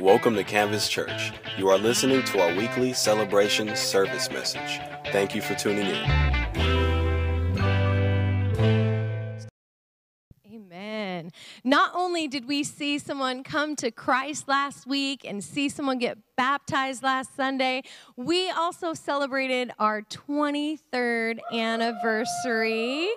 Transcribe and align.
Welcome 0.00 0.36
to 0.36 0.44
Canvas 0.44 0.88
Church. 0.88 1.32
You 1.58 1.68
are 1.68 1.76
listening 1.76 2.24
to 2.24 2.40
our 2.40 2.54
weekly 2.56 2.94
celebration 2.94 3.76
service 3.76 4.30
message. 4.30 4.80
Thank 5.12 5.34
you 5.34 5.42
for 5.42 5.54
tuning 5.54 5.86
in. 5.86 6.10
Amen. 10.50 11.30
Not 11.62 11.90
only 11.94 12.26
did 12.26 12.48
we 12.48 12.64
see 12.64 12.98
someone 12.98 13.44
come 13.44 13.76
to 13.76 13.90
Christ 13.90 14.48
last 14.48 14.86
week 14.86 15.26
and 15.26 15.44
see 15.44 15.68
someone 15.68 15.98
get 15.98 16.16
baptized 16.42 17.04
last 17.04 17.36
Sunday, 17.36 17.84
we 18.16 18.50
also 18.50 18.94
celebrated 18.94 19.70
our 19.78 20.02
23rd 20.02 21.38
anniversary. 21.52 23.08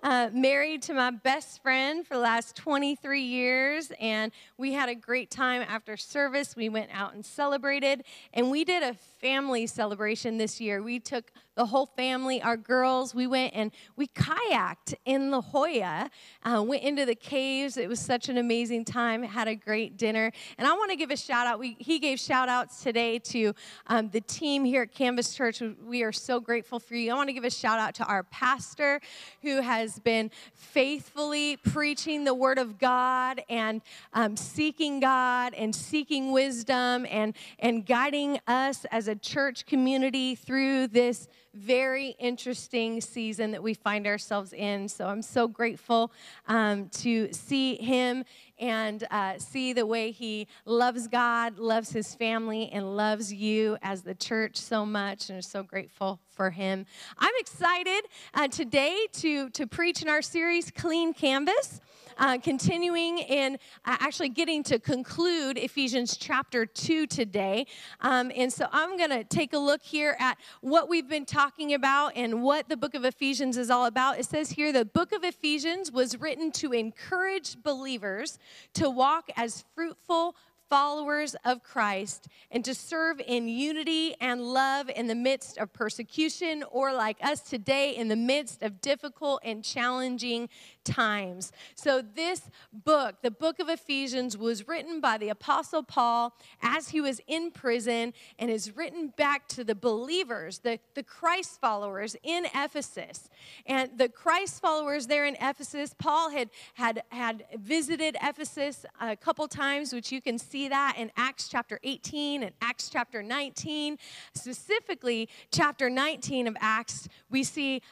Uh, 0.00 0.30
married 0.32 0.80
to 0.80 0.94
my 0.94 1.10
best 1.10 1.60
friend 1.60 2.06
for 2.06 2.14
the 2.14 2.20
last 2.20 2.54
23 2.54 3.20
years, 3.20 3.90
and 4.00 4.30
we 4.56 4.72
had 4.72 4.88
a 4.88 4.94
great 4.94 5.28
time 5.28 5.60
after 5.68 5.96
service. 5.96 6.54
We 6.54 6.68
went 6.68 6.90
out 6.94 7.14
and 7.14 7.26
celebrated, 7.26 8.04
and 8.32 8.48
we 8.48 8.64
did 8.64 8.84
a 8.84 8.94
family 8.94 9.66
celebration 9.66 10.38
this 10.38 10.60
year. 10.60 10.80
We 10.80 11.00
took 11.00 11.32
the 11.58 11.66
whole 11.66 11.86
family, 11.86 12.40
our 12.40 12.56
girls, 12.56 13.16
we 13.16 13.26
went 13.26 13.52
and 13.52 13.72
we 13.96 14.06
kayaked 14.06 14.94
in 15.04 15.32
La 15.32 15.40
Jolla, 15.40 16.08
uh, 16.44 16.62
went 16.62 16.84
into 16.84 17.04
the 17.04 17.16
caves. 17.16 17.76
It 17.76 17.88
was 17.88 17.98
such 17.98 18.28
an 18.28 18.38
amazing 18.38 18.84
time, 18.84 19.24
had 19.24 19.48
a 19.48 19.56
great 19.56 19.96
dinner. 19.96 20.30
And 20.56 20.68
I 20.68 20.72
want 20.74 20.92
to 20.92 20.96
give 20.96 21.10
a 21.10 21.16
shout 21.16 21.48
out. 21.48 21.58
We, 21.58 21.76
he 21.80 21.98
gave 21.98 22.20
shout 22.20 22.48
outs 22.68 22.82
today 22.82 23.18
to 23.18 23.54
um, 23.86 24.10
the 24.10 24.20
team 24.20 24.62
here 24.62 24.82
at 24.82 24.92
Canvas 24.92 25.34
Church. 25.34 25.62
We 25.86 26.02
are 26.02 26.12
so 26.12 26.38
grateful 26.38 26.78
for 26.78 26.96
you. 26.96 27.10
I 27.10 27.14
want 27.14 27.30
to 27.30 27.32
give 27.32 27.44
a 27.44 27.50
shout 27.50 27.78
out 27.78 27.94
to 27.94 28.04
our 28.04 28.24
pastor 28.24 29.00
who 29.40 29.62
has 29.62 29.98
been 29.98 30.30
faithfully 30.52 31.56
preaching 31.56 32.24
the 32.24 32.34
word 32.34 32.58
of 32.58 32.78
God 32.78 33.42
and 33.48 33.80
um, 34.12 34.36
seeking 34.36 35.00
God 35.00 35.54
and 35.54 35.74
seeking 35.74 36.30
wisdom 36.30 37.06
and, 37.08 37.34
and 37.58 37.86
guiding 37.86 38.38
us 38.46 38.84
as 38.90 39.08
a 39.08 39.14
church 39.14 39.64
community 39.64 40.34
through 40.34 40.88
this 40.88 41.26
very 41.54 42.14
interesting 42.18 43.00
season 43.00 43.50
that 43.52 43.62
we 43.62 43.72
find 43.72 44.06
ourselves 44.06 44.52
in. 44.52 44.88
So 44.88 45.06
I'm 45.06 45.22
so 45.22 45.48
grateful 45.48 46.12
um, 46.46 46.88
to 46.90 47.32
see 47.32 47.76
him 47.76 48.24
and 48.58 49.06
uh, 49.10 49.38
see 49.38 49.72
the 49.72 49.86
way 49.86 50.10
he 50.10 50.46
loves 50.64 51.08
God, 51.08 51.58
loves 51.58 51.90
his 51.90 52.14
family, 52.14 52.70
and 52.70 52.96
loves 52.96 53.32
you 53.32 53.76
as 53.82 54.02
the 54.02 54.14
church 54.14 54.56
so 54.56 54.84
much. 54.84 55.30
And 55.30 55.38
are 55.38 55.42
so 55.42 55.62
grateful 55.62 56.20
for 56.38 56.50
him. 56.50 56.86
I'm 57.18 57.34
excited 57.40 58.04
uh, 58.32 58.46
today 58.46 59.08
to, 59.14 59.50
to 59.50 59.66
preach 59.66 60.02
in 60.02 60.08
our 60.08 60.22
series, 60.22 60.70
Clean 60.70 61.12
Canvas 61.12 61.80
uh, 62.18 62.38
continuing 62.38 63.18
in 63.18 63.54
uh, 63.84 63.96
actually 64.00 64.28
getting 64.28 64.62
to 64.64 64.78
conclude 64.78 65.56
Ephesians 65.56 66.16
chapter 66.16 66.66
2 66.66 67.06
today. 67.06 67.66
Um, 68.00 68.30
and 68.34 68.52
so 68.52 68.66
I'm 68.72 68.96
going 68.96 69.10
to 69.10 69.24
take 69.24 69.52
a 69.52 69.58
look 69.58 69.82
here 69.82 70.16
at 70.18 70.36
what 70.60 70.88
we've 70.88 71.08
been 71.08 71.24
talking 71.24 71.74
about 71.74 72.12
and 72.16 72.42
what 72.42 72.68
the 72.68 72.76
book 72.76 72.94
of 72.94 73.04
Ephesians 73.04 73.56
is 73.56 73.70
all 73.70 73.86
about. 73.86 74.18
It 74.18 74.26
says 74.26 74.50
here 74.50 74.72
the 74.72 74.84
book 74.84 75.12
of 75.12 75.24
Ephesians 75.24 75.92
was 75.92 76.20
written 76.20 76.50
to 76.52 76.72
encourage 76.72 77.62
believers 77.62 78.38
to 78.74 78.90
walk 78.90 79.30
as 79.36 79.64
fruitful, 79.74 80.34
followers 80.68 81.34
of 81.44 81.62
Christ 81.62 82.28
and 82.50 82.64
to 82.64 82.74
serve 82.74 83.20
in 83.26 83.48
unity 83.48 84.14
and 84.20 84.42
love 84.42 84.90
in 84.90 85.06
the 85.06 85.14
midst 85.14 85.58
of 85.58 85.72
persecution 85.72 86.64
or 86.70 86.92
like 86.92 87.16
us 87.22 87.40
today 87.40 87.94
in 87.96 88.08
the 88.08 88.16
midst 88.16 88.62
of 88.62 88.80
difficult 88.80 89.40
and 89.44 89.64
challenging 89.64 90.48
times. 90.84 91.52
So, 91.74 92.02
this 92.02 92.50
book, 92.72 93.16
the 93.22 93.30
book 93.30 93.58
of 93.58 93.68
Ephesians, 93.68 94.36
was 94.36 94.66
written 94.66 95.00
by 95.00 95.18
the 95.18 95.28
Apostle 95.28 95.82
Paul 95.82 96.34
as 96.62 96.88
he 96.88 97.00
was 97.00 97.20
in 97.26 97.50
prison 97.50 98.14
and 98.38 98.50
is 98.50 98.76
written 98.76 99.12
back 99.16 99.48
to 99.48 99.64
the 99.64 99.74
believers, 99.74 100.60
the, 100.60 100.78
the 100.94 101.02
Christ 101.02 101.60
followers 101.60 102.16
in 102.22 102.46
Ephesus. 102.54 103.28
And 103.66 103.90
the 103.96 104.08
Christ 104.08 104.60
followers 104.60 105.06
there 105.06 105.26
in 105.26 105.36
Ephesus, 105.40 105.94
Paul 105.98 106.30
had, 106.30 106.50
had, 106.74 107.02
had 107.10 107.44
visited 107.54 108.16
Ephesus 108.22 108.86
a 109.00 109.16
couple 109.16 109.46
times, 109.48 109.92
which 109.92 110.10
you 110.10 110.20
can 110.20 110.38
see 110.38 110.57
that 110.66 110.96
in 110.98 111.12
Acts 111.16 111.48
chapter 111.48 111.78
18 111.84 112.42
and 112.42 112.52
Acts 112.60 112.88
chapter 112.88 113.22
19. 113.22 113.98
Specifically, 114.34 115.28
chapter 115.52 115.88
19 115.88 116.48
of 116.48 116.56
Acts, 116.60 117.08
we 117.30 117.44
see 117.44 117.82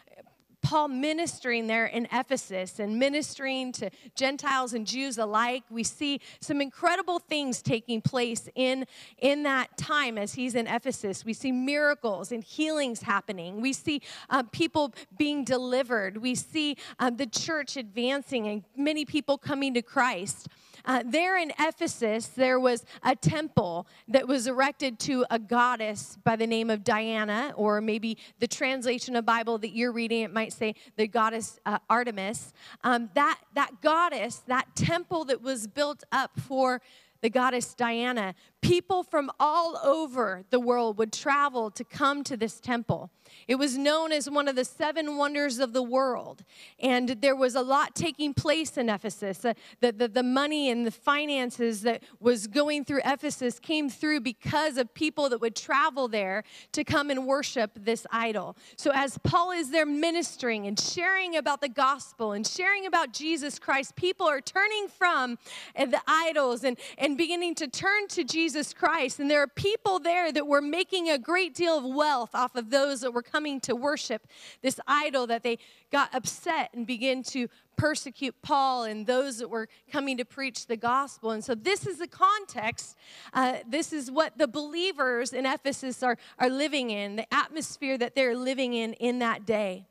Paul 0.66 0.88
ministering 0.88 1.68
there 1.68 1.86
in 1.86 2.08
Ephesus 2.10 2.80
and 2.80 2.98
ministering 2.98 3.70
to 3.74 3.88
Gentiles 4.16 4.74
and 4.74 4.84
Jews 4.84 5.16
alike. 5.16 5.62
We 5.70 5.84
see 5.84 6.20
some 6.40 6.60
incredible 6.60 7.20
things 7.20 7.62
taking 7.62 8.00
place 8.00 8.48
in, 8.56 8.84
in 9.18 9.44
that 9.44 9.78
time 9.78 10.18
as 10.18 10.34
he's 10.34 10.56
in 10.56 10.66
Ephesus. 10.66 11.24
We 11.24 11.34
see 11.34 11.52
miracles 11.52 12.32
and 12.32 12.42
healings 12.42 13.02
happening. 13.02 13.60
We 13.60 13.72
see 13.72 14.02
um, 14.28 14.48
people 14.48 14.92
being 15.16 15.44
delivered. 15.44 16.18
We 16.18 16.34
see 16.34 16.76
um, 16.98 17.16
the 17.16 17.26
church 17.26 17.76
advancing 17.76 18.48
and 18.48 18.64
many 18.76 19.04
people 19.04 19.38
coming 19.38 19.72
to 19.74 19.82
Christ. 19.82 20.48
Uh, 20.86 21.02
there 21.04 21.36
in 21.36 21.52
Ephesus, 21.58 22.28
there 22.28 22.60
was 22.60 22.84
a 23.02 23.16
temple 23.16 23.86
that 24.08 24.28
was 24.28 24.46
erected 24.46 24.98
to 25.00 25.26
a 25.30 25.38
goddess 25.38 26.16
by 26.22 26.36
the 26.36 26.46
name 26.46 26.70
of 26.70 26.84
Diana, 26.84 27.52
or 27.56 27.80
maybe 27.80 28.16
the 28.38 28.46
translation 28.46 29.16
of 29.16 29.26
Bible 29.26 29.58
that 29.58 29.70
you're 29.70 29.92
reading, 29.92 30.22
it 30.22 30.32
might 30.32 30.52
say 30.52 30.74
the 30.96 31.08
goddess 31.08 31.58
uh, 31.66 31.78
Artemis. 31.90 32.52
Um, 32.84 33.10
that, 33.14 33.40
that 33.54 33.82
goddess, 33.82 34.42
that 34.46 34.74
temple 34.76 35.24
that 35.26 35.42
was 35.42 35.66
built 35.66 36.04
up 36.12 36.38
for 36.38 36.80
the 37.26 37.30
goddess 37.30 37.74
Diana, 37.74 38.36
people 38.60 39.02
from 39.02 39.32
all 39.40 39.76
over 39.78 40.44
the 40.50 40.60
world 40.60 40.96
would 40.96 41.12
travel 41.12 41.72
to 41.72 41.82
come 41.82 42.22
to 42.22 42.36
this 42.36 42.60
temple. 42.60 43.10
It 43.48 43.56
was 43.56 43.76
known 43.76 44.12
as 44.12 44.30
one 44.30 44.48
of 44.48 44.56
the 44.56 44.64
seven 44.64 45.16
wonders 45.16 45.58
of 45.58 45.72
the 45.72 45.82
world. 45.82 46.44
And 46.78 47.08
there 47.08 47.36
was 47.36 47.54
a 47.54 47.62
lot 47.62 47.94
taking 47.94 48.34
place 48.34 48.76
in 48.76 48.88
Ephesus. 48.88 49.44
Uh, 49.44 49.54
the, 49.80 49.92
the, 49.92 50.08
the 50.08 50.22
money 50.22 50.70
and 50.70 50.86
the 50.86 50.90
finances 50.90 51.82
that 51.82 52.02
was 52.20 52.46
going 52.46 52.84
through 52.84 53.00
Ephesus 53.04 53.58
came 53.58 53.88
through 53.88 54.20
because 54.20 54.76
of 54.76 54.92
people 54.94 55.28
that 55.30 55.40
would 55.40 55.56
travel 55.56 56.08
there 56.08 56.44
to 56.72 56.84
come 56.84 57.10
and 57.10 57.26
worship 57.26 57.72
this 57.74 58.06
idol. 58.10 58.56
So, 58.76 58.90
as 58.94 59.18
Paul 59.18 59.50
is 59.50 59.70
there 59.70 59.86
ministering 59.86 60.66
and 60.66 60.78
sharing 60.78 61.36
about 61.36 61.60
the 61.60 61.68
gospel 61.68 62.32
and 62.32 62.46
sharing 62.46 62.86
about 62.86 63.12
Jesus 63.12 63.58
Christ, 63.58 63.96
people 63.96 64.26
are 64.26 64.40
turning 64.40 64.88
from 64.88 65.38
the 65.76 66.00
idols 66.06 66.64
and, 66.64 66.78
and 66.98 67.15
beginning 67.16 67.54
to 67.56 67.68
turn 67.68 68.08
to 68.08 68.24
Jesus 68.24 68.72
Christ. 68.72 69.20
And 69.20 69.30
there 69.30 69.42
are 69.42 69.46
people 69.48 69.98
there 69.98 70.30
that 70.32 70.46
were 70.46 70.60
making 70.60 71.10
a 71.10 71.18
great 71.18 71.54
deal 71.54 71.78
of 71.78 71.84
wealth 71.84 72.34
off 72.34 72.54
of 72.54 72.70
those 72.70 73.00
that 73.00 73.12
were 73.12 73.22
coming 73.22 73.60
to 73.60 73.74
worship 73.74 74.26
this 74.62 74.78
idol 74.86 75.26
that 75.28 75.42
they 75.42 75.58
got 75.90 76.14
upset 76.14 76.70
and 76.72 76.86
began 76.86 77.22
to 77.24 77.48
persecute 77.76 78.34
Paul 78.42 78.84
and 78.84 79.06
those 79.06 79.38
that 79.38 79.48
were 79.48 79.68
coming 79.90 80.16
to 80.16 80.24
preach 80.24 80.66
the 80.66 80.76
gospel. 80.76 81.30
And 81.30 81.44
so, 81.44 81.54
this 81.54 81.86
is 81.86 81.98
the 81.98 82.08
context. 82.08 82.96
Uh, 83.32 83.58
this 83.68 83.92
is 83.92 84.10
what 84.10 84.38
the 84.38 84.48
believers 84.48 85.32
in 85.32 85.46
Ephesus 85.46 86.02
are, 86.02 86.16
are 86.38 86.48
living 86.48 86.90
in, 86.90 87.16
the 87.16 87.34
atmosphere 87.34 87.98
that 87.98 88.14
they're 88.14 88.36
living 88.36 88.74
in 88.74 88.94
in 88.94 89.18
that 89.20 89.46
day. 89.46 89.86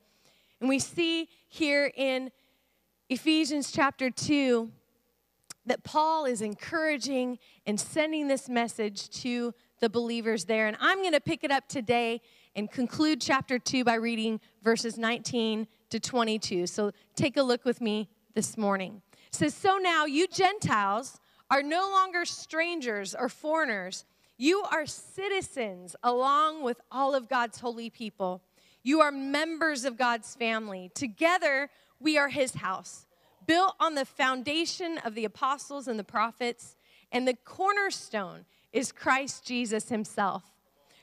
And 0.60 0.68
we 0.68 0.78
see 0.78 1.28
here 1.48 1.92
in 1.94 2.30
Ephesians 3.08 3.70
chapter 3.70 4.10
2 4.10 4.70
that 5.66 5.84
Paul 5.84 6.24
is 6.24 6.40
encouraging 6.40 7.38
and 7.66 7.78
sending 7.78 8.28
this 8.28 8.48
message 8.48 9.10
to 9.22 9.52
the 9.80 9.88
believers 9.88 10.44
there. 10.44 10.66
And 10.66 10.76
I'm 10.80 10.98
going 10.98 11.12
to 11.12 11.20
pick 11.20 11.44
it 11.44 11.50
up 11.50 11.68
today 11.68 12.22
and 12.54 12.70
conclude 12.70 13.20
chapter 13.20 13.58
2 13.58 13.84
by 13.84 13.94
reading 13.94 14.40
verses 14.62 14.96
19 14.96 15.66
to 15.90 16.00
22. 16.00 16.66
So 16.66 16.92
take 17.14 17.36
a 17.36 17.42
look 17.42 17.64
with 17.64 17.80
me 17.80 18.08
this 18.34 18.56
morning. 18.56 19.02
It 19.12 19.34
says, 19.34 19.54
So 19.54 19.76
now 19.76 20.06
you 20.06 20.26
Gentiles 20.28 21.20
are 21.50 21.62
no 21.62 21.90
longer 21.90 22.24
strangers 22.24 23.14
or 23.14 23.28
foreigners. 23.28 24.04
You 24.38 24.64
are 24.70 24.86
citizens 24.86 25.96
along 26.02 26.62
with 26.62 26.80
all 26.90 27.14
of 27.14 27.28
God's 27.28 27.60
holy 27.60 27.90
people. 27.90 28.42
You 28.82 29.00
are 29.00 29.10
members 29.10 29.84
of 29.84 29.96
God's 29.96 30.34
family. 30.34 30.90
Together, 30.94 31.70
we 31.98 32.18
are 32.18 32.28
his 32.28 32.54
house, 32.54 33.06
built 33.46 33.74
on 33.80 33.94
the 33.94 34.04
foundation 34.04 34.98
of 34.98 35.14
the 35.14 35.24
apostles 35.24 35.88
and 35.88 35.98
the 35.98 36.04
prophets, 36.04 36.76
and 37.12 37.26
the 37.26 37.36
cornerstone 37.44 38.44
is 38.72 38.92
Christ 38.92 39.44
Jesus 39.44 39.88
himself. 39.88 40.42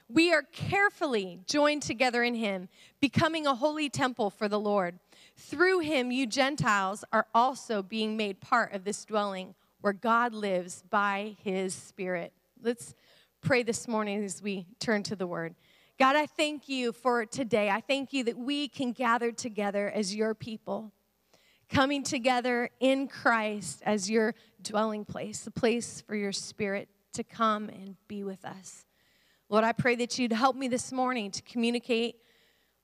We 0.10 0.34
are 0.34 0.44
carefully 0.44 1.40
joined 1.48 1.81
together 1.81 2.24
in 2.24 2.36
him, 2.36 2.69
becoming 3.00 3.48
a 3.48 3.56
holy 3.56 3.90
temple 3.90 4.30
for 4.30 4.48
the 4.48 4.60
Lord. 4.60 5.00
Through 5.36 5.80
him, 5.80 6.12
you 6.12 6.28
Gentiles 6.28 7.04
are 7.12 7.25
also 7.34 7.81
being 7.81 8.16
made 8.18 8.42
part 8.42 8.74
of 8.74 8.84
this 8.84 9.06
dwelling 9.06 9.56
where 9.81 9.94
God 9.94 10.34
lives 10.34 10.84
by 10.90 11.36
his 11.44 11.74
Spirit. 11.74 12.31
Let's 12.62 12.95
pray 13.42 13.63
this 13.63 13.88
morning 13.88 14.24
as 14.24 14.42
we 14.42 14.68
turn 14.80 15.04
to 15.04 15.16
the 15.16 15.28
word. 15.28 15.56
God, 16.00 16.16
I 16.16 16.25
thank 16.25 16.69
you 16.69 16.92
for 16.92 17.25
today. 17.25 17.69
I 17.69 17.81
thank 17.81 18.13
you 18.13 18.24
that 18.25 18.38
we 18.38 18.68
can 18.68 18.92
gather 18.92 19.31
together 19.31 19.90
as 19.90 20.16
your 20.16 20.34
people, 20.34 20.92
coming 21.73 22.03
together 22.03 22.69
in 22.79 23.07
Christ 23.07 23.81
as 23.83 24.07
your 24.07 24.35
dwelling 24.61 25.05
place, 25.05 25.39
the 25.39 25.49
place 25.49 26.01
for 26.01 26.15
your 26.15 26.31
Spirit 26.31 26.87
to 27.13 27.23
come 27.23 27.67
and 27.67 27.95
be 28.07 28.23
with 28.23 28.45
us. 28.45 28.85
Lord, 29.49 29.63
I 29.63 29.71
pray 29.71 29.95
that 29.95 30.19
you'd 30.19 30.33
help 30.33 30.55
me 30.55 30.67
this 30.67 30.91
morning 30.91 31.31
to 31.31 31.41
communicate 31.41 32.17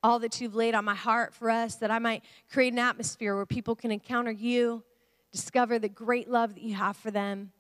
all 0.02 0.18
that 0.20 0.42
you've 0.42 0.56
laid 0.56 0.74
on 0.74 0.86
my 0.86 0.96
heart 0.96 1.36
for 1.36 1.52
us, 1.52 1.76
that 1.76 1.92
I 1.92 2.00
might 2.00 2.24
create 2.52 2.74
an 2.74 2.80
atmosphere 2.80 3.36
where 3.36 3.46
people 3.46 3.76
can 3.76 3.92
encounter 3.92 4.32
you, 4.32 4.84
discover 5.32 5.78
the 5.78 5.90
great 5.90 6.28
love 6.28 6.56
that 6.56 6.64
you 6.64 6.74
have 6.74 6.98
for 6.98 7.12
them, 7.12 7.52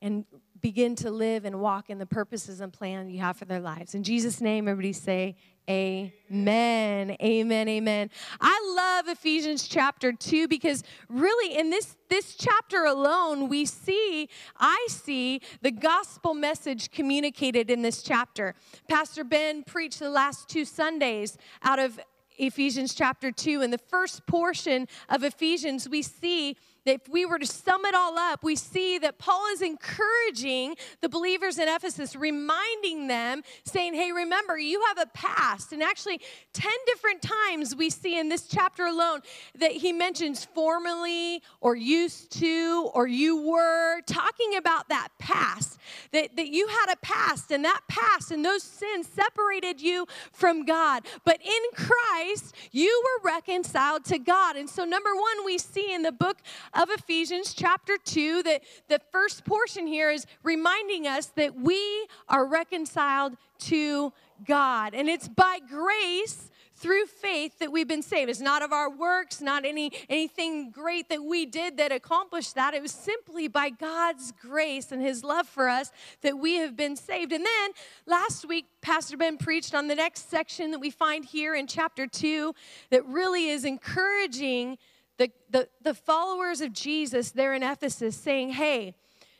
and 0.00 0.24
begin 0.62 0.94
to 0.94 1.10
live 1.10 1.44
and 1.44 1.60
walk 1.60 1.90
in 1.90 1.98
the 1.98 2.06
purposes 2.06 2.60
and 2.60 2.72
plan 2.72 3.10
you 3.10 3.18
have 3.18 3.36
for 3.36 3.44
their 3.44 3.60
lives. 3.60 3.94
In 3.94 4.04
Jesus' 4.04 4.40
name, 4.40 4.68
everybody 4.68 4.92
say, 4.92 5.36
Amen. 5.70 7.16
Amen. 7.22 7.68
Amen. 7.68 8.10
I 8.40 8.74
love 8.76 9.06
Ephesians 9.06 9.68
chapter 9.68 10.12
2 10.12 10.48
because 10.48 10.82
really 11.08 11.56
in 11.56 11.70
this 11.70 11.96
this 12.08 12.34
chapter 12.34 12.84
alone 12.84 13.48
we 13.48 13.64
see 13.64 14.28
I 14.58 14.86
see 14.90 15.40
the 15.60 15.70
gospel 15.70 16.34
message 16.34 16.90
communicated 16.90 17.70
in 17.70 17.82
this 17.82 18.02
chapter. 18.02 18.56
Pastor 18.88 19.22
Ben 19.22 19.62
preached 19.62 20.00
the 20.00 20.10
last 20.10 20.48
two 20.48 20.64
Sundays 20.64 21.38
out 21.62 21.78
of 21.78 22.00
Ephesians 22.38 22.92
chapter 22.92 23.30
2 23.30 23.62
in 23.62 23.70
the 23.70 23.78
first 23.78 24.26
portion 24.26 24.88
of 25.08 25.22
Ephesians 25.22 25.88
we 25.88 26.02
see 26.02 26.56
if 26.84 27.08
we 27.08 27.24
were 27.24 27.38
to 27.38 27.46
sum 27.46 27.84
it 27.84 27.94
all 27.94 28.18
up, 28.18 28.42
we 28.42 28.56
see 28.56 28.98
that 28.98 29.18
Paul 29.18 29.46
is 29.52 29.62
encouraging 29.62 30.76
the 31.00 31.08
believers 31.08 31.58
in 31.58 31.68
Ephesus, 31.68 32.16
reminding 32.16 33.06
them, 33.06 33.42
saying, 33.64 33.94
Hey, 33.94 34.12
remember, 34.12 34.58
you 34.58 34.82
have 34.88 34.98
a 34.98 35.06
past. 35.12 35.72
And 35.72 35.82
actually, 35.82 36.20
10 36.52 36.70
different 36.86 37.22
times 37.22 37.76
we 37.76 37.90
see 37.90 38.18
in 38.18 38.28
this 38.28 38.46
chapter 38.48 38.86
alone 38.86 39.20
that 39.58 39.72
he 39.72 39.92
mentions 39.92 40.44
formerly 40.44 41.42
or 41.60 41.76
used 41.76 42.32
to 42.40 42.90
or 42.94 43.06
you 43.06 43.42
were, 43.48 44.00
talking 44.06 44.56
about 44.56 44.88
that 44.88 45.08
past, 45.18 45.78
that, 46.12 46.36
that 46.36 46.48
you 46.48 46.66
had 46.66 46.92
a 46.92 46.96
past, 46.96 47.50
and 47.50 47.64
that 47.64 47.80
past 47.88 48.30
and 48.30 48.44
those 48.44 48.62
sins 48.62 49.08
separated 49.08 49.80
you 49.80 50.06
from 50.32 50.64
God. 50.64 51.06
But 51.24 51.40
in 51.42 51.62
Christ, 51.74 52.54
you 52.70 53.02
were 53.04 53.30
reconciled 53.30 54.04
to 54.06 54.18
God. 54.18 54.56
And 54.56 54.68
so, 54.68 54.84
number 54.84 55.14
one, 55.14 55.44
we 55.44 55.58
see 55.58 55.92
in 55.92 56.02
the 56.02 56.12
book 56.12 56.38
of 56.74 56.90
Ephesians, 56.90 57.54
chapter 57.54 57.96
2, 58.04 58.42
that 58.44 58.62
the 58.88 59.00
first 59.10 59.44
portion 59.44 59.86
here 59.86 60.10
is 60.10 60.26
reminding 60.42 61.06
us 61.06 61.26
that 61.36 61.54
we 61.54 62.06
are 62.28 62.46
reconciled 62.46 63.36
to 63.60 64.12
God. 64.46 64.94
And 64.94 65.08
it's 65.08 65.28
by 65.28 65.58
grace 65.68 66.50
through 66.82 67.06
faith 67.06 67.60
that 67.60 67.70
we've 67.70 67.86
been 67.86 68.02
saved. 68.02 68.28
It's 68.28 68.40
not 68.40 68.60
of 68.60 68.72
our 68.72 68.90
works, 68.90 69.40
not 69.40 69.64
any 69.64 69.92
anything 70.08 70.72
great 70.72 71.08
that 71.10 71.22
we 71.22 71.46
did 71.46 71.76
that 71.76 71.92
accomplished 71.92 72.56
that. 72.56 72.74
It 72.74 72.82
was 72.82 72.90
simply 72.90 73.46
by 73.46 73.70
God's 73.70 74.32
grace 74.42 74.90
and 74.90 75.00
his 75.00 75.22
love 75.22 75.46
for 75.46 75.68
us 75.68 75.92
that 76.22 76.38
we 76.38 76.54
have 76.56 76.76
been 76.76 76.96
saved. 76.96 77.30
And 77.30 77.46
then 77.46 77.70
last 78.04 78.48
week 78.48 78.66
Pastor 78.80 79.16
Ben 79.16 79.38
preached 79.38 79.76
on 79.76 79.86
the 79.86 79.94
next 79.94 80.28
section 80.28 80.72
that 80.72 80.80
we 80.80 80.90
find 80.90 81.24
here 81.24 81.54
in 81.54 81.68
chapter 81.68 82.08
2 82.08 82.52
that 82.90 83.06
really 83.06 83.48
is 83.48 83.64
encouraging 83.64 84.76
the, 85.18 85.30
the, 85.50 85.68
the 85.82 85.94
followers 85.94 86.60
of 86.60 86.72
Jesus 86.72 87.30
there 87.30 87.54
in 87.54 87.62
Ephesus 87.62 88.16
saying, 88.16 88.50
hey, 88.50 88.94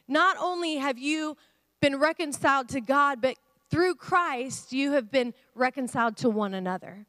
not 0.08 0.36
only 0.40 0.76
have 0.76 0.98
you 0.98 1.36
been 1.80 1.98
reconciled 1.98 2.68
to 2.70 2.80
God, 2.80 3.20
but 3.20 3.36
through 3.70 3.94
Christ, 3.94 4.72
you 4.72 4.92
have 4.92 5.10
been 5.10 5.32
reconciled 5.54 6.16
to 6.18 6.28
one 6.28 6.54
another 6.54 7.06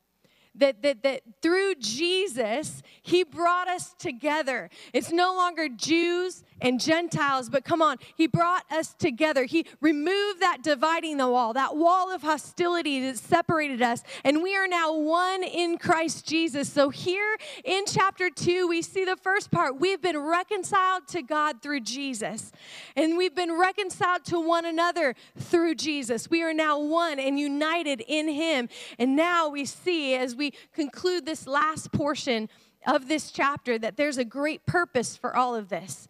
that, 0.56 0.82
that, 0.82 1.04
that 1.04 1.22
through 1.42 1.76
Jesus, 1.76 2.82
He 3.02 3.24
brought 3.24 3.68
us 3.68 3.94
together. 3.98 4.70
It's 4.94 5.12
no 5.12 5.34
longer 5.34 5.68
Jews 5.70 6.44
and 6.62 6.80
Gentiles, 6.80 7.50
but 7.50 7.66
come 7.66 7.82
on, 7.82 7.98
He 8.16 8.28
brought 8.28 8.64
us 8.72 8.94
together. 8.94 9.46
He 9.46 9.66
removed 9.82 10.42
that 10.42 10.60
dividing 10.64 11.18
the 11.18 11.30
wall, 11.30 11.54
that 11.54 11.76
wall 11.76 12.14
of 12.14 12.22
hostility 12.22 13.02
that 13.02 13.18
separated 13.18 13.82
us, 13.82 14.04
and 14.24 14.42
we 14.42 14.56
are 14.56 14.68
now 14.68 14.96
one 14.96 15.44
in 15.44 15.78
Christ 15.78 16.28
Jesus. 16.28 16.72
So 16.72 16.90
here 16.90 17.38
in 17.64 17.86
chapter 17.86 18.30
2, 18.30 18.68
we 18.68 18.82
see 18.82 19.06
the 19.06 19.18
first 19.18 19.52
part. 19.52 19.80
We've 19.80 20.02
been 20.02 20.20
reconciled 20.20 21.08
to 21.10 21.22
God 21.22 21.62
through 21.62 21.82
Jesus, 21.82 22.52
and 22.96 23.18
we've 23.18 23.36
been 23.36 23.58
reconciled 23.58 24.26
to 24.26 24.40
one 24.40 24.66
another 24.66 25.16
through 25.38 25.76
Jesus. 25.76 26.30
We 26.30 26.44
are 26.44 26.54
now 26.54 26.80
one 26.80 27.20
and 27.20 27.40
united 27.40 28.04
in 28.08 28.28
Him. 28.28 28.70
And 29.00 29.16
now 29.16 29.50
we 29.50 29.66
see 29.66 30.16
as 30.16 30.36
we 30.36 30.43
we 30.44 30.52
conclude 30.74 31.26
this 31.26 31.48
last 31.48 31.94
portion 31.94 32.50
of 32.86 33.08
this 33.08 33.32
chapter 33.32 33.80
that 33.80 33.96
there's 33.96 34.18
a 34.18 34.26
great 34.26 34.66
purpose 34.66 35.16
for 35.16 35.34
all 35.34 35.56
of 35.56 35.70
this. 35.70 36.10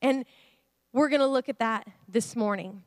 And 0.00 0.24
we're 0.94 1.10
going 1.10 1.20
to 1.20 1.26
look 1.26 1.50
at 1.50 1.58
that 1.58 1.86
this 2.08 2.34
morning. 2.34 2.84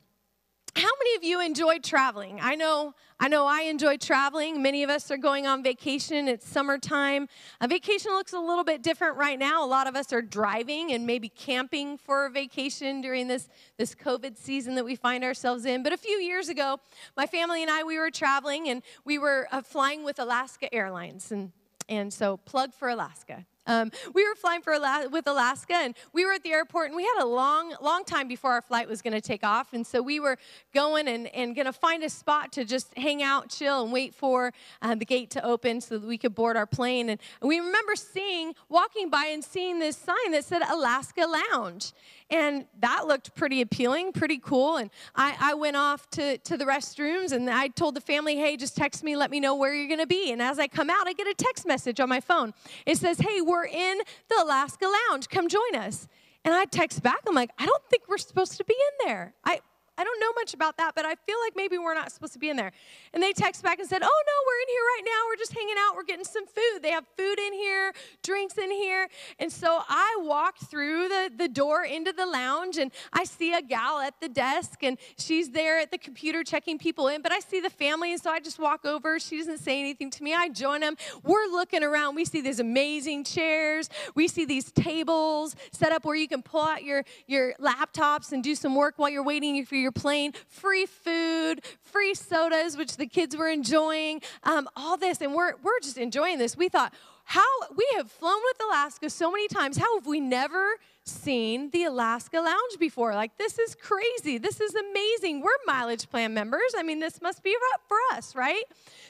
How 0.75 0.89
many 0.99 1.15
of 1.15 1.23
you 1.23 1.41
enjoy 1.41 1.79
traveling? 1.79 2.39
I 2.41 2.55
know 2.55 2.93
I 3.21 3.27
know 3.27 3.47
I 3.47 3.63
enjoy 3.63 3.97
traveling. 3.97 4.61
Many 4.61 4.81
of 4.83 4.89
us 4.89 5.11
are 5.11 5.17
going 5.17 5.45
on 5.45 5.61
vacation. 5.61 6.29
It's 6.29 6.47
summertime. 6.47 7.27
A 7.59 7.67
vacation 7.67 8.11
looks 8.11 8.31
a 8.31 8.39
little 8.39 8.63
bit 8.63 8.81
different 8.81 9.17
right 9.17 9.37
now. 9.37 9.65
A 9.65 9.67
lot 9.67 9.87
of 9.87 9.95
us 9.97 10.13
are 10.13 10.21
driving 10.21 10.93
and 10.93 11.05
maybe 11.05 11.27
camping 11.27 11.97
for 11.97 12.27
a 12.27 12.29
vacation 12.29 13.01
during 13.01 13.27
this, 13.27 13.49
this 13.77 13.93
COVID 13.93 14.37
season 14.37 14.75
that 14.75 14.85
we 14.85 14.95
find 14.95 15.25
ourselves 15.25 15.65
in. 15.65 15.83
But 15.83 15.91
a 15.91 15.97
few 15.97 16.17
years 16.17 16.47
ago, 16.47 16.79
my 17.17 17.25
family 17.25 17.61
and 17.61 17.69
I, 17.69 17.83
we 17.83 17.99
were 17.99 18.09
traveling 18.09 18.69
and 18.69 18.81
we 19.03 19.17
were 19.17 19.49
uh, 19.51 19.63
flying 19.63 20.05
with 20.05 20.19
Alaska 20.19 20.73
Airlines. 20.73 21.33
And, 21.33 21.51
and 21.89 22.13
so, 22.13 22.37
plug 22.37 22.73
for 22.73 22.87
Alaska. 22.87 23.45
Um, 23.69 23.91
we 24.15 24.27
were 24.27 24.33
flying 24.33 24.61
for 24.61 24.73
with 25.11 25.27
Alaska, 25.27 25.75
and 25.75 25.93
we 26.11 26.25
were 26.25 26.33
at 26.33 26.41
the 26.41 26.51
airport, 26.51 26.87
and 26.87 26.95
we 26.95 27.03
had 27.03 27.21
a 27.21 27.25
long, 27.25 27.75
long 27.81 28.03
time 28.03 28.27
before 28.27 28.51
our 28.51 28.63
flight 28.63 28.89
was 28.89 29.03
going 29.03 29.13
to 29.13 29.21
take 29.21 29.43
off, 29.43 29.73
and 29.73 29.85
so 29.85 30.01
we 30.01 30.19
were 30.19 30.37
going 30.73 31.07
and, 31.07 31.27
and 31.27 31.55
going 31.55 31.67
to 31.67 31.73
find 31.73 32.03
a 32.03 32.09
spot 32.09 32.51
to 32.53 32.65
just 32.65 32.91
hang 32.97 33.21
out, 33.21 33.49
chill, 33.49 33.83
and 33.83 33.93
wait 33.93 34.15
for 34.15 34.51
uh, 34.81 34.95
the 34.95 35.05
gate 35.05 35.29
to 35.29 35.45
open 35.45 35.81
so 35.81 35.99
that 35.99 36.07
we 36.07 36.17
could 36.17 36.33
board 36.33 36.57
our 36.57 36.65
plane. 36.65 37.09
And, 37.09 37.21
and 37.41 37.47
we 37.47 37.59
remember 37.59 37.95
seeing, 37.95 38.55
walking 38.69 39.11
by, 39.11 39.25
and 39.25 39.43
seeing 39.43 39.77
this 39.77 39.97
sign 39.97 40.31
that 40.31 40.45
said 40.45 40.63
Alaska 40.63 41.27
Lounge, 41.27 41.93
and 42.31 42.65
that 42.79 43.07
looked 43.07 43.35
pretty 43.35 43.61
appealing, 43.61 44.13
pretty 44.13 44.37
cool. 44.37 44.77
And 44.77 44.91
I, 45.15 45.35
I 45.39 45.53
went 45.55 45.75
off 45.75 46.09
to, 46.11 46.37
to 46.37 46.57
the 46.57 46.65
restrooms 46.65 47.31
and 47.31 47.49
I 47.49 47.69
told 47.69 47.95
the 47.95 48.01
family, 48.01 48.37
hey, 48.37 48.55
just 48.55 48.77
text 48.77 49.03
me, 49.03 49.15
let 49.15 49.31
me 49.31 49.39
know 49.39 49.55
where 49.55 49.73
you're 49.73 49.87
going 49.87 49.99
to 49.99 50.07
be. 50.07 50.31
And 50.31 50.41
as 50.41 50.59
I 50.59 50.67
come 50.67 50.89
out, 50.89 51.07
I 51.07 51.13
get 51.13 51.27
a 51.27 51.33
text 51.33 51.65
message 51.65 51.99
on 51.99 52.07
my 52.07 52.19
phone. 52.19 52.53
It 52.85 52.97
says, 52.97 53.19
hey, 53.19 53.41
we're 53.41 53.58
in 53.65 53.99
the 54.29 54.43
Alaska 54.43 54.85
Lounge. 55.09 55.29
Come 55.29 55.47
join 55.47 55.75
us. 55.75 56.07
And 56.45 56.53
I 56.53 56.65
text 56.65 57.03
back, 57.03 57.19
I'm 57.27 57.35
like, 57.35 57.51
I 57.57 57.65
don't 57.65 57.83
think 57.89 58.03
we're 58.07 58.17
supposed 58.17 58.57
to 58.57 58.63
be 58.63 58.73
in 58.73 59.07
there. 59.07 59.33
I, 59.43 59.59
I 59.99 60.05
don't 60.05 60.19
know 60.21 60.31
much 60.33 60.53
about 60.53 60.77
that, 60.77 60.95
but 60.95 61.05
I 61.05 61.15
feel 61.15 61.35
like 61.43 61.57
maybe 61.57 61.77
we're 61.77 61.93
not 61.93 62.09
supposed 62.13 62.31
to 62.31 62.39
be 62.39 62.49
in 62.49 62.55
there. 62.55 62.71
And 63.13 63.21
they 63.21 63.33
text 63.33 63.61
back 63.61 63.79
and 63.79 63.89
said, 63.89 64.01
Oh, 64.01 64.23
no, 64.27 64.33
we're 64.47 64.61
in 64.61 64.69
here 64.69 64.81
right 64.95 65.01
now. 65.03 65.27
We're 65.27 65.35
just 65.35 65.53
hanging 65.53 65.75
out. 65.77 65.95
We're 65.97 66.05
getting 66.05 66.23
some 66.23 66.47
food. 66.47 66.81
They 66.81 66.91
have 66.91 67.03
food 67.17 67.37
in 67.37 67.51
here, 67.51 67.91
drinks 68.23 68.57
in 68.57 68.71
here. 68.71 69.09
And 69.39 69.51
so 69.51 69.81
I 69.89 70.17
walked 70.21 70.61
through 70.71 71.09
the, 71.09 71.31
the 71.35 71.49
door 71.49 71.83
into 71.83 72.13
the 72.13 72.25
lounge 72.25 72.77
and 72.77 72.91
I 73.11 73.25
see 73.25 73.53
a 73.53 73.61
gal 73.61 73.99
at 73.99 74.21
the 74.21 74.29
desk 74.29 74.83
and 74.83 74.97
she's 75.17 75.49
there 75.49 75.79
at 75.79 75.91
the 75.91 75.97
computer 75.97 76.45
checking 76.45 76.77
people 76.77 77.09
in. 77.09 77.21
But 77.21 77.33
I 77.33 77.41
see 77.41 77.59
the 77.59 77.69
family, 77.69 78.13
and 78.13 78.21
so 78.21 78.31
I 78.31 78.39
just 78.39 78.57
walk 78.57 78.85
over. 78.85 79.19
She 79.19 79.37
doesn't 79.37 79.57
say 79.57 79.81
anything 79.81 80.09
to 80.11 80.23
me. 80.23 80.33
I 80.33 80.47
join 80.47 80.79
them. 80.79 80.95
We're 81.23 81.47
looking 81.47 81.83
around. 81.83 82.15
We 82.15 82.23
see 82.23 82.39
these 82.39 82.61
amazing 82.61 83.25
chairs. 83.25 83.89
We 84.15 84.29
see 84.29 84.45
these 84.45 84.71
tables 84.71 85.57
set 85.71 85.91
up 85.91 86.05
where 86.05 86.15
you 86.15 86.27
can 86.27 86.41
pull 86.41 86.63
out 86.63 86.83
your, 86.83 87.03
your 87.27 87.53
laptops 87.59 88.31
and 88.31 88.41
do 88.41 88.55
some 88.55 88.75
work 88.75 88.93
while 88.97 89.09
you're 89.09 89.23
waiting 89.23 89.65
for 89.65 89.75
your 89.75 89.88
your 89.89 90.01
plane, 90.01 90.33
free 90.47 90.85
food, 90.85 91.61
free 91.81 92.13
sodas, 92.13 92.77
which 92.77 92.97
the 92.97 93.07
kids 93.07 93.35
were 93.35 93.49
enjoying, 93.49 94.21
um, 94.43 94.69
all 94.75 94.97
this. 94.97 95.21
And 95.21 95.33
we're, 95.33 95.53
we're 95.63 95.79
just 95.81 95.97
enjoying 95.97 96.37
this. 96.37 96.55
We 96.55 96.69
thought, 96.69 96.93
how 97.23 97.45
we 97.75 97.87
have 97.97 98.09
flown 98.09 98.39
with 98.43 98.57
Alaska 98.67 99.09
so 99.09 99.31
many 99.31 99.47
times. 99.47 99.77
How 99.77 99.99
have 99.99 100.07
we 100.07 100.19
never 100.19 100.77
seen 101.03 101.69
the 101.69 101.83
Alaska 101.83 102.39
Lounge 102.39 102.79
before? 102.79 103.13
Like, 103.13 103.37
this 103.37 103.59
is 103.59 103.75
crazy. 103.75 104.39
This 104.39 104.59
is 104.59 104.73
amazing. 104.73 105.41
We're 105.41 105.51
mileage 105.67 106.09
plan 106.09 106.33
members. 106.33 106.73
I 106.75 106.81
mean, 106.81 106.99
this 106.99 107.21
must 107.21 107.43
be 107.43 107.55
for 107.87 107.97
us, 108.13 108.35
right? 108.35 108.63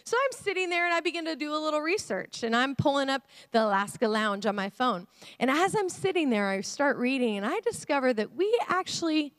So 0.04 0.18
I'm 0.18 0.38
sitting 0.38 0.70
there 0.70 0.86
and 0.86 0.94
I 0.94 1.00
begin 1.00 1.26
to 1.26 1.36
do 1.38 1.54
a 1.54 1.60
little 1.60 1.80
research 1.80 2.44
and 2.44 2.56
I'm 2.56 2.76
pulling 2.76 3.10
up 3.10 3.22
the 3.52 3.64
Alaska 3.64 4.08
Lounge 4.08 4.46
on 4.46 4.56
my 4.56 4.70
phone. 4.70 5.08
And 5.40 5.50
as 5.50 5.74
I'm 5.74 5.90
sitting 5.90 6.30
there, 6.30 6.50
I 6.50 6.60
start 6.60 6.98
reading 6.98 7.38
and 7.38 7.46
I 7.46 7.62
discover 7.62 8.14
that 8.14 8.36
we 8.36 8.54
actually 8.68 9.34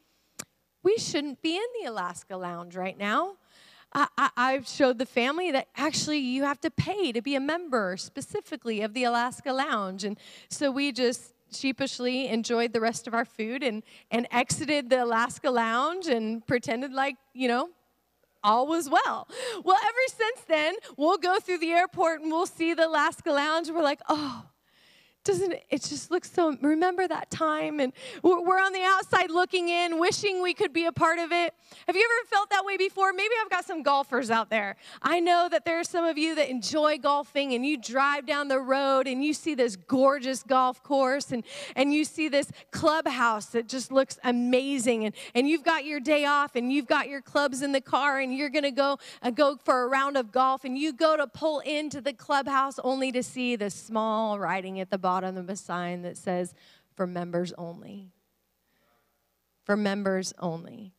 we 0.82 0.96
shouldn't 0.98 1.42
be 1.42 1.56
in 1.56 1.66
the 1.80 1.88
Alaska 1.88 2.36
Lounge 2.36 2.76
right 2.76 2.98
now. 2.98 3.36
I, 3.92 4.30
I, 4.36 4.60
showed 4.64 4.98
the 4.98 5.06
family 5.06 5.50
that 5.50 5.66
actually 5.76 6.18
you 6.18 6.44
have 6.44 6.60
to 6.60 6.70
pay 6.70 7.10
to 7.10 7.20
be 7.20 7.34
a 7.34 7.40
member 7.40 7.96
specifically 7.96 8.82
of 8.82 8.94
the 8.94 9.02
Alaska 9.02 9.52
Lounge. 9.52 10.04
And 10.04 10.16
so 10.48 10.70
we 10.70 10.92
just 10.92 11.34
sheepishly 11.52 12.28
enjoyed 12.28 12.72
the 12.72 12.80
rest 12.80 13.08
of 13.08 13.14
our 13.14 13.24
food 13.24 13.64
and, 13.64 13.82
and 14.12 14.28
exited 14.30 14.90
the 14.90 15.02
Alaska 15.02 15.50
Lounge 15.50 16.06
and 16.06 16.46
pretended 16.46 16.92
like, 16.92 17.16
you 17.34 17.48
know, 17.48 17.70
all 18.44 18.68
was 18.68 18.88
well. 18.88 19.28
Well, 19.64 19.76
ever 19.82 19.98
since 20.06 20.40
then, 20.46 20.74
we'll 20.96 21.18
go 21.18 21.38
through 21.40 21.58
the 21.58 21.72
airport 21.72 22.20
and 22.20 22.30
we'll 22.30 22.46
see 22.46 22.74
the 22.74 22.86
Alaska 22.86 23.32
Lounge. 23.32 23.70
We're 23.70 23.82
like, 23.82 24.00
oh, 24.08 24.44
doesn't 25.22 25.52
it 25.52 25.82
just 25.82 26.10
looks 26.10 26.32
so 26.32 26.56
remember 26.62 27.06
that 27.06 27.30
time 27.30 27.78
and 27.78 27.92
we're 28.22 28.58
on 28.58 28.72
the 28.72 28.82
outside 28.82 29.30
looking 29.30 29.68
in 29.68 29.98
wishing 29.98 30.40
we 30.42 30.54
could 30.54 30.72
be 30.72 30.86
a 30.86 30.92
part 30.92 31.18
of 31.18 31.30
it. 31.30 31.52
Have 31.86 31.94
you 31.94 32.02
ever 32.02 32.28
felt 32.28 32.48
that 32.50 32.64
way 32.64 32.78
before? 32.78 33.12
Maybe 33.12 33.34
i've 33.42 33.50
got 33.50 33.66
some 33.66 33.82
golfers 33.82 34.30
out 34.30 34.48
there. 34.48 34.76
I 35.02 35.20
know 35.20 35.48
that 35.50 35.66
there 35.66 35.78
are 35.78 35.84
some 35.84 36.06
of 36.06 36.16
you 36.16 36.34
that 36.36 36.48
enjoy 36.48 36.96
golfing 36.98 37.52
and 37.52 37.66
you 37.66 37.76
drive 37.76 38.24
down 38.24 38.48
the 38.48 38.60
road 38.60 39.06
and 39.06 39.22
you 39.22 39.34
see 39.34 39.54
this 39.54 39.76
gorgeous 39.76 40.42
golf 40.42 40.82
course 40.82 41.32
and 41.32 41.44
and 41.76 41.92
you 41.92 42.04
see 42.04 42.28
this 42.28 42.50
clubhouse 42.70 43.46
that 43.46 43.68
just 43.68 43.92
looks 43.92 44.18
amazing 44.24 45.04
and 45.04 45.14
and 45.34 45.46
you've 45.46 45.64
got 45.64 45.84
your 45.84 46.00
day 46.00 46.24
off 46.24 46.56
and 46.56 46.72
you've 46.72 46.86
got 46.86 47.08
your 47.08 47.20
clubs 47.20 47.60
in 47.60 47.72
the 47.72 47.80
car 47.80 48.20
and 48.20 48.34
you're 48.34 48.48
going 48.48 48.64
to 48.64 48.70
go 48.70 48.98
uh, 49.20 49.30
go 49.30 49.56
for 49.64 49.82
a 49.82 49.86
round 49.86 50.16
of 50.16 50.32
golf 50.32 50.64
and 50.64 50.78
you 50.78 50.94
go 50.94 51.14
to 51.14 51.26
pull 51.26 51.60
into 51.60 52.00
the 52.00 52.14
clubhouse 52.14 52.78
only 52.82 53.12
to 53.12 53.22
see 53.22 53.54
the 53.54 53.68
small 53.68 54.38
writing 54.38 54.80
at 54.80 54.88
the 54.88 54.96
bottom 54.96 55.09
bottom 55.10 55.36
of 55.36 55.48
a 55.48 55.56
sign 55.56 56.02
that 56.02 56.16
says, 56.16 56.54
for 56.94 57.04
members 57.04 57.52
only. 57.58 58.12
For 59.64 59.76
members 59.76 60.32
only. 60.38 60.92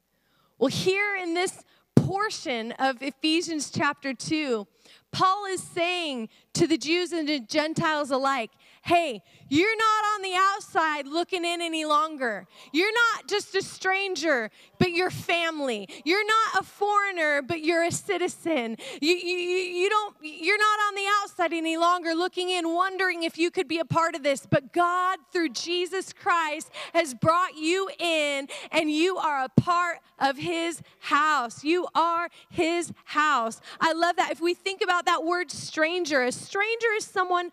Well, 0.58 0.68
here 0.68 1.16
in 1.16 1.34
this 1.34 1.64
portion 1.96 2.74
of 2.74 3.02
Ephesians 3.02 3.70
chapter 3.70 4.14
2, 4.14 4.68
Paul 5.14 5.46
is 5.46 5.64
saying 5.64 6.28
to 6.56 6.68
the 6.68 6.78
Jews 6.78 7.14
and 7.14 7.30
the 7.30 7.40
Gentiles 7.40 8.12
alike, 8.12 8.52
hey, 8.84 9.22
you're 9.48 9.78
not 9.78 10.06
on 10.16 10.22
the 10.24 10.34
outside 10.36 11.06
looking 11.08 11.46
in 11.46 11.62
any 11.62 11.86
longer. 11.86 12.48
You're 12.72 12.94
not 12.94 13.28
just 13.28 13.54
a 13.56 13.62
stranger, 13.62 14.50
but 14.80 14.92
you're 14.92 15.12
family. 15.12 15.88
You're 16.04 16.26
not 16.26 16.62
a 16.62 16.64
foreigner, 16.64 17.42
but 17.42 17.62
you're 17.62 17.84
a 17.84 17.92
citizen. 17.92 18.78
You, 19.00 19.14
you, 19.14 19.38
you 19.38 19.90
don't, 19.90 20.16
you're 20.22 20.58
not 20.58 20.80
on 20.88 20.96
the 20.96 21.06
outside 21.22 21.54
any 21.54 21.78
longer 21.78 22.16
looking 22.16 22.50
in, 22.50 22.74
wondering 22.74 23.24
if 23.24 23.38
you 23.38 23.52
could 23.52 23.68
be 23.68 23.78
a 23.78 23.86
part 23.86 24.16
of 24.16 24.24
this. 24.24 24.48
But 24.50 24.74
God, 24.74 25.20
through 25.32 25.50
Jesus 25.50 26.12
Christ, 26.12 26.72
has 26.94 27.14
brought 27.14 27.56
you 27.56 27.90
in, 28.00 28.48
and 28.72 28.90
you 28.92 29.18
are 29.18 29.44
a 29.44 29.50
part 29.62 30.00
of 30.18 30.38
His 30.38 30.82
house. 31.00 31.64
You 31.64 31.88
are 31.94 32.30
His 32.50 32.92
house. 33.06 33.62
I 33.80 33.94
love 33.94 34.16
that. 34.16 34.32
If 34.32 34.42
we 34.42 34.54
think 34.56 34.82
about 34.82 35.06
that 35.06 35.24
word 35.24 35.52
stranger, 35.52 36.24
a 36.24 36.32
stranger 36.32 36.88
is 36.98 37.06
someone 37.06 37.52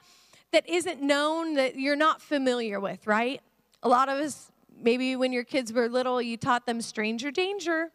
that 0.53 0.69
isn't 0.69 1.03
known, 1.03 1.55
that 1.55 1.79
you're 1.79 1.97
not 1.97 2.23
familiar 2.23 2.81
with, 2.81 3.07
right? 3.07 3.41
A 3.83 3.89
lot 3.89 4.09
of 4.09 4.19
us, 4.19 4.51
maybe 4.83 5.17
when 5.17 5.33
your 5.33 5.45
kids 5.45 5.73
were 5.73 5.89
little, 5.89 6.21
you 6.21 6.37
taught 6.37 6.67
them 6.67 6.81
stranger 6.81 7.31
danger. 7.31 7.91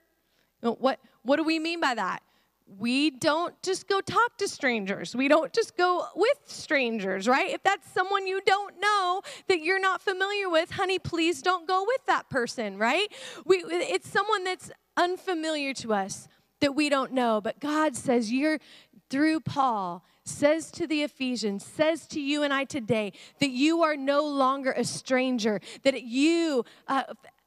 What, 0.62 1.00
what 1.24 1.38
do 1.38 1.44
we 1.44 1.60
mean 1.60 1.80
by 1.80 1.96
that? 1.96 2.22
We 2.80 3.10
don't 3.10 3.62
just 3.62 3.88
go 3.88 4.00
talk 4.00 4.38
to 4.38 4.48
strangers. 4.48 5.16
We 5.16 5.28
don't 5.28 5.52
just 5.52 5.76
go 5.76 6.06
with 6.16 6.38
strangers, 6.46 7.28
right? 7.28 7.52
If 7.52 7.62
that's 7.64 7.90
someone 7.92 8.26
you 8.26 8.40
don't 8.46 8.76
know 8.80 9.22
that 9.48 9.60
you're 9.60 9.82
not 9.82 10.02
familiar 10.02 10.50
with, 10.50 10.72
honey, 10.72 10.98
please 10.98 11.42
don't 11.42 11.68
go 11.68 11.84
with 11.86 12.06
that 12.08 12.30
person, 12.30 12.78
right? 12.78 13.08
We, 13.46 13.58
it's 13.68 14.10
someone 14.10 14.46
that's 14.46 14.72
unfamiliar 14.96 15.74
to 15.76 15.94
us 15.94 16.28
that 16.62 16.74
we 16.74 16.88
don't 16.88 17.12
know. 17.12 17.42
But 17.42 17.60
God 17.60 17.96
says, 17.96 18.32
You're 18.32 18.60
through 19.10 19.42
Paul, 19.42 20.04
says 20.26 20.72
to 20.72 20.88
the 20.88 21.04
Ephesians, 21.04 21.66
says 21.66 22.08
to 22.08 22.20
you 22.20 22.44
and 22.44 22.54
I 22.54 22.64
today 22.64 23.14
that 23.40 23.50
you 23.50 23.84
are 23.84 23.96
no 23.96 24.26
longer 24.26 24.72
a 24.72 24.84
stranger, 24.84 25.60
that 25.84 26.04
you, 26.04 26.66
uh, 26.88 27.04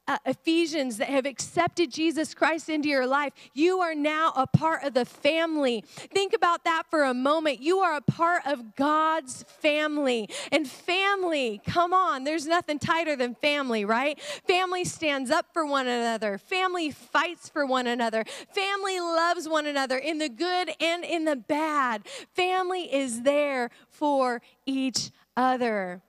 uh, 0.07 0.17
Ephesians 0.25 0.97
that 0.97 1.09
have 1.09 1.25
accepted 1.25 1.91
Jesus 1.91 2.33
Christ 2.33 2.69
into 2.69 2.87
your 2.87 3.05
life, 3.05 3.33
you 3.53 3.79
are 3.79 3.95
now 3.95 4.31
a 4.35 4.47
part 4.47 4.83
of 4.83 4.93
the 4.93 5.05
family. 5.05 5.83
Think 5.87 6.33
about 6.33 6.63
that 6.63 6.83
for 6.89 7.03
a 7.03 7.13
moment. 7.13 7.61
You 7.61 7.79
are 7.79 7.97
a 7.97 8.01
part 8.01 8.45
of 8.45 8.75
God's 8.75 9.43
family. 9.43 10.29
And 10.51 10.67
family, 10.67 11.61
come 11.65 11.93
on, 11.93 12.23
there's 12.23 12.47
nothing 12.47 12.79
tighter 12.79 13.15
than 13.15 13.35
family, 13.35 13.85
right? 13.85 14.19
Family 14.47 14.85
stands 14.85 15.29
up 15.29 15.47
for 15.53 15.65
one 15.65 15.87
another, 15.87 16.37
family 16.37 16.91
fights 16.91 17.49
for 17.49 17.65
one 17.65 17.87
another, 17.87 18.23
family 18.53 18.99
loves 18.99 19.47
one 19.47 19.65
another 19.65 19.97
in 19.97 20.17
the 20.17 20.29
good 20.29 20.71
and 20.79 21.03
in 21.03 21.25
the 21.25 21.35
bad. 21.35 22.07
Family 22.33 22.93
is 22.93 23.23
there 23.23 23.69
for 23.89 24.41
each 24.65 25.11
other. 25.35 26.01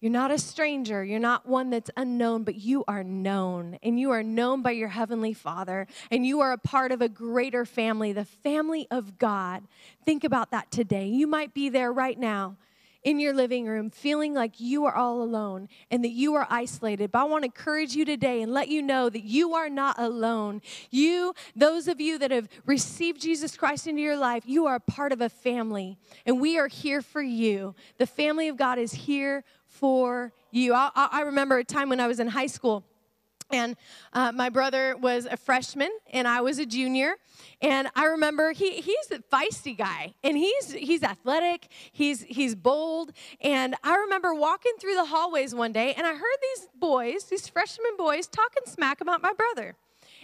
You're 0.00 0.12
not 0.12 0.30
a 0.30 0.38
stranger. 0.38 1.04
You're 1.04 1.18
not 1.18 1.46
one 1.46 1.70
that's 1.70 1.90
unknown, 1.96 2.44
but 2.44 2.54
you 2.54 2.84
are 2.86 3.02
known. 3.02 3.78
And 3.82 3.98
you 3.98 4.12
are 4.12 4.22
known 4.22 4.62
by 4.62 4.70
your 4.70 4.88
Heavenly 4.88 5.34
Father. 5.34 5.88
And 6.10 6.24
you 6.24 6.40
are 6.40 6.52
a 6.52 6.58
part 6.58 6.92
of 6.92 7.02
a 7.02 7.08
greater 7.08 7.64
family, 7.64 8.12
the 8.12 8.24
family 8.24 8.86
of 8.92 9.18
God. 9.18 9.64
Think 10.04 10.22
about 10.22 10.52
that 10.52 10.70
today. 10.70 11.08
You 11.08 11.26
might 11.26 11.52
be 11.52 11.68
there 11.68 11.92
right 11.92 12.18
now 12.18 12.56
in 13.04 13.20
your 13.20 13.32
living 13.32 13.66
room 13.66 13.90
feeling 13.90 14.34
like 14.34 14.58
you 14.58 14.84
are 14.84 14.94
all 14.94 15.22
alone 15.22 15.68
and 15.90 16.04
that 16.04 16.10
you 16.10 16.34
are 16.34 16.46
isolated. 16.50 17.12
But 17.12 17.20
I 17.20 17.24
want 17.24 17.42
to 17.42 17.46
encourage 17.46 17.94
you 17.94 18.04
today 18.04 18.42
and 18.42 18.52
let 18.52 18.68
you 18.68 18.82
know 18.82 19.08
that 19.08 19.24
you 19.24 19.54
are 19.54 19.68
not 19.68 19.98
alone. 19.98 20.60
You, 20.90 21.34
those 21.54 21.88
of 21.88 22.00
you 22.00 22.18
that 22.18 22.30
have 22.30 22.48
received 22.66 23.20
Jesus 23.20 23.56
Christ 23.56 23.86
into 23.86 24.02
your 24.02 24.16
life, 24.16 24.42
you 24.46 24.66
are 24.66 24.76
a 24.76 24.80
part 24.80 25.12
of 25.12 25.20
a 25.20 25.28
family 25.28 25.96
and 26.26 26.40
we 26.40 26.58
are 26.58 26.68
here 26.68 27.00
for 27.00 27.22
you. 27.22 27.74
The 27.98 28.06
family 28.06 28.48
of 28.48 28.56
God 28.56 28.78
is 28.78 28.92
here 28.92 29.44
for 29.68 30.32
you. 30.50 30.74
I, 30.74 30.90
I 30.94 31.22
remember 31.22 31.58
a 31.58 31.64
time 31.64 31.88
when 31.88 32.00
I 32.00 32.06
was 32.06 32.20
in 32.20 32.28
high 32.28 32.46
school. 32.46 32.84
And 33.50 33.76
uh, 34.12 34.30
my 34.32 34.50
brother 34.50 34.94
was 35.00 35.24
a 35.24 35.36
freshman, 35.36 35.90
and 36.12 36.28
I 36.28 36.42
was 36.42 36.58
a 36.58 36.66
junior. 36.66 37.14
And 37.62 37.88
I 37.96 38.04
remember 38.04 38.52
he, 38.52 38.82
he's 38.82 39.10
a 39.10 39.20
feisty 39.20 39.76
guy, 39.76 40.12
and 40.22 40.36
he's 40.36 40.72
he's 40.72 41.02
athletic, 41.02 41.68
he's 41.90 42.22
he's 42.22 42.54
bold. 42.54 43.12
And 43.40 43.74
I 43.82 43.96
remember 43.96 44.34
walking 44.34 44.72
through 44.78 44.96
the 44.96 45.06
hallways 45.06 45.54
one 45.54 45.72
day, 45.72 45.94
and 45.94 46.06
I 46.06 46.12
heard 46.12 46.38
these 46.42 46.68
boys, 46.78 47.24
these 47.24 47.48
freshman 47.48 47.96
boys, 47.96 48.26
talking 48.26 48.64
smack 48.66 49.00
about 49.00 49.22
my 49.22 49.32
brother, 49.32 49.76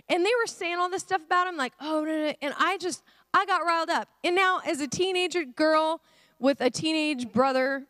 and 0.08 0.24
they 0.24 0.32
were 0.42 0.46
saying 0.46 0.76
all 0.76 0.90
this 0.90 1.02
stuff 1.02 1.22
about 1.24 1.46
him, 1.46 1.56
like, 1.56 1.72
oh, 1.80 2.04
no, 2.04 2.26
no. 2.26 2.34
and 2.42 2.54
I 2.58 2.76
just 2.76 3.02
I 3.32 3.46
got 3.46 3.64
riled 3.64 3.90
up. 3.90 4.08
And 4.22 4.36
now, 4.36 4.60
as 4.66 4.80
a 4.80 4.86
teenager 4.86 5.44
girl 5.44 6.02
with 6.38 6.60
a 6.60 6.68
teenage 6.68 7.32
brother 7.32 7.86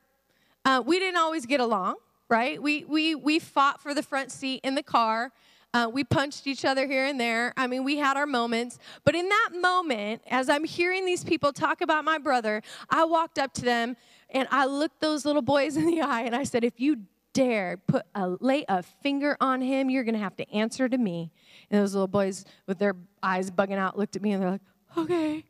uh, 0.64 0.82
we 0.84 0.98
didn't 0.98 1.18
always 1.18 1.46
get 1.46 1.60
along, 1.60 1.96
right? 2.28 2.62
We, 2.62 2.84
we, 2.84 3.14
we 3.14 3.38
fought 3.38 3.80
for 3.80 3.94
the 3.94 4.02
front 4.02 4.32
seat 4.32 4.60
in 4.64 4.74
the 4.74 4.82
car. 4.82 5.32
Uh, 5.72 5.88
we 5.92 6.04
punched 6.04 6.46
each 6.46 6.64
other 6.64 6.86
here 6.86 7.04
and 7.04 7.18
there. 7.18 7.52
I 7.56 7.66
mean, 7.66 7.82
we 7.84 7.96
had 7.98 8.16
our 8.16 8.26
moments. 8.26 8.78
But 9.04 9.14
in 9.14 9.28
that 9.28 9.50
moment, 9.60 10.22
as 10.30 10.48
I'm 10.48 10.64
hearing 10.64 11.04
these 11.04 11.24
people 11.24 11.52
talk 11.52 11.80
about 11.80 12.04
my 12.04 12.18
brother, 12.18 12.62
I 12.88 13.04
walked 13.04 13.38
up 13.38 13.52
to 13.54 13.62
them 13.62 13.96
and 14.30 14.46
I 14.50 14.66
looked 14.66 15.00
those 15.00 15.24
little 15.24 15.42
boys 15.42 15.76
in 15.78 15.86
the 15.86 16.00
eye 16.00 16.22
and 16.22 16.34
I 16.34 16.44
said, 16.44 16.64
if 16.64 16.80
you 16.80 16.98
dare 17.32 17.78
put 17.88 18.06
a, 18.14 18.28
lay 18.40 18.64
a 18.68 18.82
finger 18.82 19.36
on 19.40 19.60
him, 19.60 19.90
you're 19.90 20.04
going 20.04 20.14
to 20.14 20.20
have 20.20 20.36
to 20.36 20.48
answer 20.52 20.88
to 20.88 20.96
me. 20.96 21.32
And 21.70 21.80
those 21.80 21.92
little 21.92 22.06
boys 22.06 22.44
with 22.66 22.78
their 22.78 22.94
eyes 23.22 23.50
bugging 23.50 23.78
out 23.78 23.98
looked 23.98 24.14
at 24.14 24.22
me 24.22 24.32
and 24.32 24.42
they're 24.42 24.50
like, 24.52 24.62
okay 24.96 25.44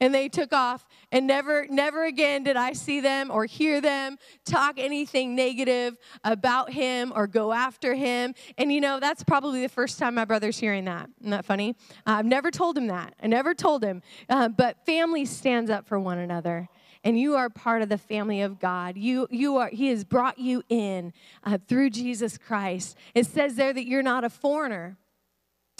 and 0.00 0.14
they 0.14 0.28
took 0.28 0.52
off 0.52 0.86
and 1.12 1.26
never 1.26 1.66
never 1.68 2.04
again 2.04 2.44
did 2.44 2.56
i 2.56 2.72
see 2.72 3.00
them 3.00 3.30
or 3.30 3.44
hear 3.44 3.80
them 3.80 4.16
talk 4.44 4.74
anything 4.78 5.34
negative 5.34 5.96
about 6.24 6.72
him 6.72 7.12
or 7.14 7.26
go 7.26 7.52
after 7.52 7.94
him. 7.94 8.34
And 8.56 8.72
you 8.72 8.80
know 8.80 9.00
that's 9.00 9.22
probably 9.22 9.62
the 9.62 9.68
first 9.68 9.98
time 9.98 10.14
my 10.14 10.24
brother's 10.24 10.58
hearing 10.58 10.84
that. 10.86 11.08
Isn't 11.20 11.30
that 11.30 11.44
funny? 11.44 11.76
I've 12.06 12.26
never 12.26 12.50
told 12.50 12.76
him 12.76 12.88
that. 12.88 13.14
I 13.22 13.26
never 13.26 13.54
told 13.54 13.82
him. 13.84 14.02
Uh, 14.28 14.48
but 14.48 14.84
family 14.86 15.24
stands 15.24 15.70
up 15.70 15.86
for 15.86 15.98
one 15.98 16.18
another 16.18 16.68
and 17.04 17.18
you 17.18 17.36
are 17.36 17.48
part 17.48 17.82
of 17.82 17.88
the 17.88 17.98
family 17.98 18.42
of 18.42 18.58
god. 18.58 18.96
You 18.96 19.26
you 19.30 19.56
are 19.58 19.68
he 19.68 19.88
has 19.88 20.04
brought 20.04 20.38
you 20.38 20.62
in 20.68 21.12
uh, 21.44 21.58
through 21.66 21.90
jesus 21.90 22.38
christ. 22.38 22.96
It 23.14 23.26
says 23.26 23.56
there 23.56 23.72
that 23.72 23.86
you're 23.86 24.02
not 24.02 24.24
a 24.24 24.30
foreigner. 24.30 24.96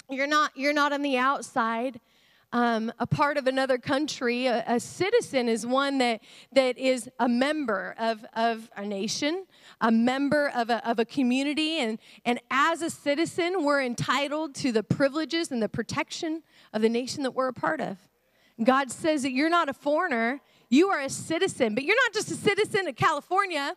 You're 0.09 0.27
not 0.27 0.51
you're 0.55 0.73
not 0.73 0.93
on 0.93 1.01
the 1.01 1.17
outside 1.17 1.99
um, 2.51 2.91
a 2.99 3.05
part 3.05 3.37
of 3.37 3.47
another 3.47 3.77
country. 3.77 4.47
A, 4.47 4.63
a, 4.67 4.79
citizen 4.79 5.47
is 5.47 5.65
one 5.65 5.99
that, 5.99 6.21
that 6.51 6.77
is 6.77 7.09
a 7.19 7.29
member 7.29 7.95
of, 7.97 8.25
of 8.33 8.69
a 8.75 8.85
nation, 8.85 9.45
a 9.81 9.91
member 9.91 10.49
of 10.55 10.69
a, 10.69 10.87
of 10.89 10.99
a 10.99 11.05
community. 11.05 11.79
And, 11.79 11.99
and 12.25 12.39
as 12.49 12.81
a 12.81 12.89
citizen, 12.89 13.63
we're 13.63 13.81
entitled 13.81 14.55
to 14.55 14.71
the 14.71 14.83
privileges 14.83 15.51
and 15.51 15.61
the 15.61 15.69
protection 15.69 16.43
of 16.73 16.81
the 16.81 16.89
nation 16.89 17.23
that 17.23 17.31
we're 17.31 17.49
a 17.49 17.53
part 17.53 17.81
of. 17.81 17.97
God 18.63 18.91
says 18.91 19.23
that 19.23 19.31
you're 19.31 19.49
not 19.49 19.69
a 19.69 19.73
foreigner, 19.73 20.41
you 20.69 20.89
are 20.89 20.99
a 20.99 21.09
citizen, 21.09 21.75
but 21.75 21.83
you're 21.83 21.95
not 21.95 22.13
just 22.13 22.31
a 22.31 22.35
citizen 22.35 22.87
of 22.87 22.95
California 22.95 23.75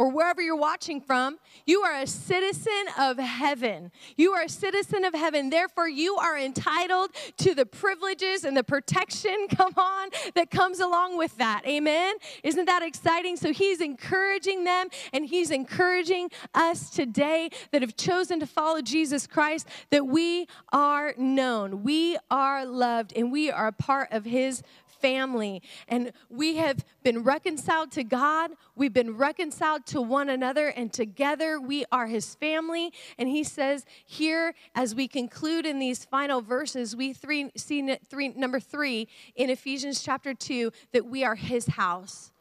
or 0.00 0.08
wherever 0.08 0.40
you're 0.40 0.56
watching 0.56 0.98
from, 0.98 1.38
you 1.66 1.82
are 1.82 1.94
a 1.94 2.06
citizen 2.06 2.86
of 2.98 3.18
heaven. 3.18 3.92
You 4.16 4.32
are 4.32 4.44
a 4.44 4.48
citizen 4.48 5.04
of 5.04 5.12
heaven. 5.12 5.50
Therefore, 5.50 5.90
you 5.90 6.16
are 6.16 6.38
entitled 6.38 7.10
to 7.36 7.54
the 7.54 7.66
privileges 7.66 8.44
and 8.44 8.56
the 8.56 8.64
protection, 8.64 9.46
come 9.54 9.74
on, 9.76 10.08
that 10.34 10.50
comes 10.50 10.80
along 10.80 11.18
with 11.18 11.36
that. 11.36 11.66
Amen? 11.66 12.14
Isn't 12.42 12.64
that 12.64 12.82
exciting? 12.82 13.36
So, 13.36 13.52
he's 13.52 13.82
encouraging 13.82 14.64
them 14.64 14.88
and 15.12 15.26
he's 15.26 15.50
encouraging 15.50 16.30
us 16.54 16.88
today 16.88 17.50
that 17.70 17.82
have 17.82 17.94
chosen 17.94 18.40
to 18.40 18.46
follow 18.46 18.80
Jesus 18.80 19.26
Christ 19.26 19.68
that 19.90 20.06
we 20.06 20.46
are 20.72 21.12
known, 21.18 21.82
we 21.82 22.16
are 22.30 22.64
loved, 22.64 23.12
and 23.14 23.30
we 23.30 23.50
are 23.50 23.66
a 23.66 23.72
part 23.72 24.08
of 24.12 24.24
his 24.24 24.62
family. 25.00 25.62
And 25.88 26.12
we 26.28 26.56
have 26.56 26.84
been 27.02 27.22
reconciled 27.22 27.92
to 27.92 28.04
God, 28.04 28.52
we've 28.76 28.92
been 28.92 29.16
reconciled 29.16 29.86
to 29.86 30.00
one 30.00 30.28
another, 30.28 30.68
and 30.68 30.92
together 30.92 31.60
we 31.60 31.84
are 31.90 32.06
his 32.06 32.34
family. 32.34 32.92
And 33.18 33.28
he 33.28 33.44
says 33.44 33.84
here, 34.04 34.54
as 34.74 34.94
we 34.94 35.08
conclude 35.08 35.66
in 35.66 35.78
these 35.78 36.04
final 36.04 36.40
verses, 36.40 36.94
we 36.94 37.12
three, 37.12 37.50
see 37.56 37.96
three, 38.08 38.28
number 38.28 38.60
three 38.60 39.08
in 39.34 39.50
Ephesians 39.50 40.02
chapter 40.02 40.34
2 40.34 40.72
that 40.92 41.06
we 41.06 41.24
are 41.24 41.34
his 41.34 41.66
house. 41.66 42.32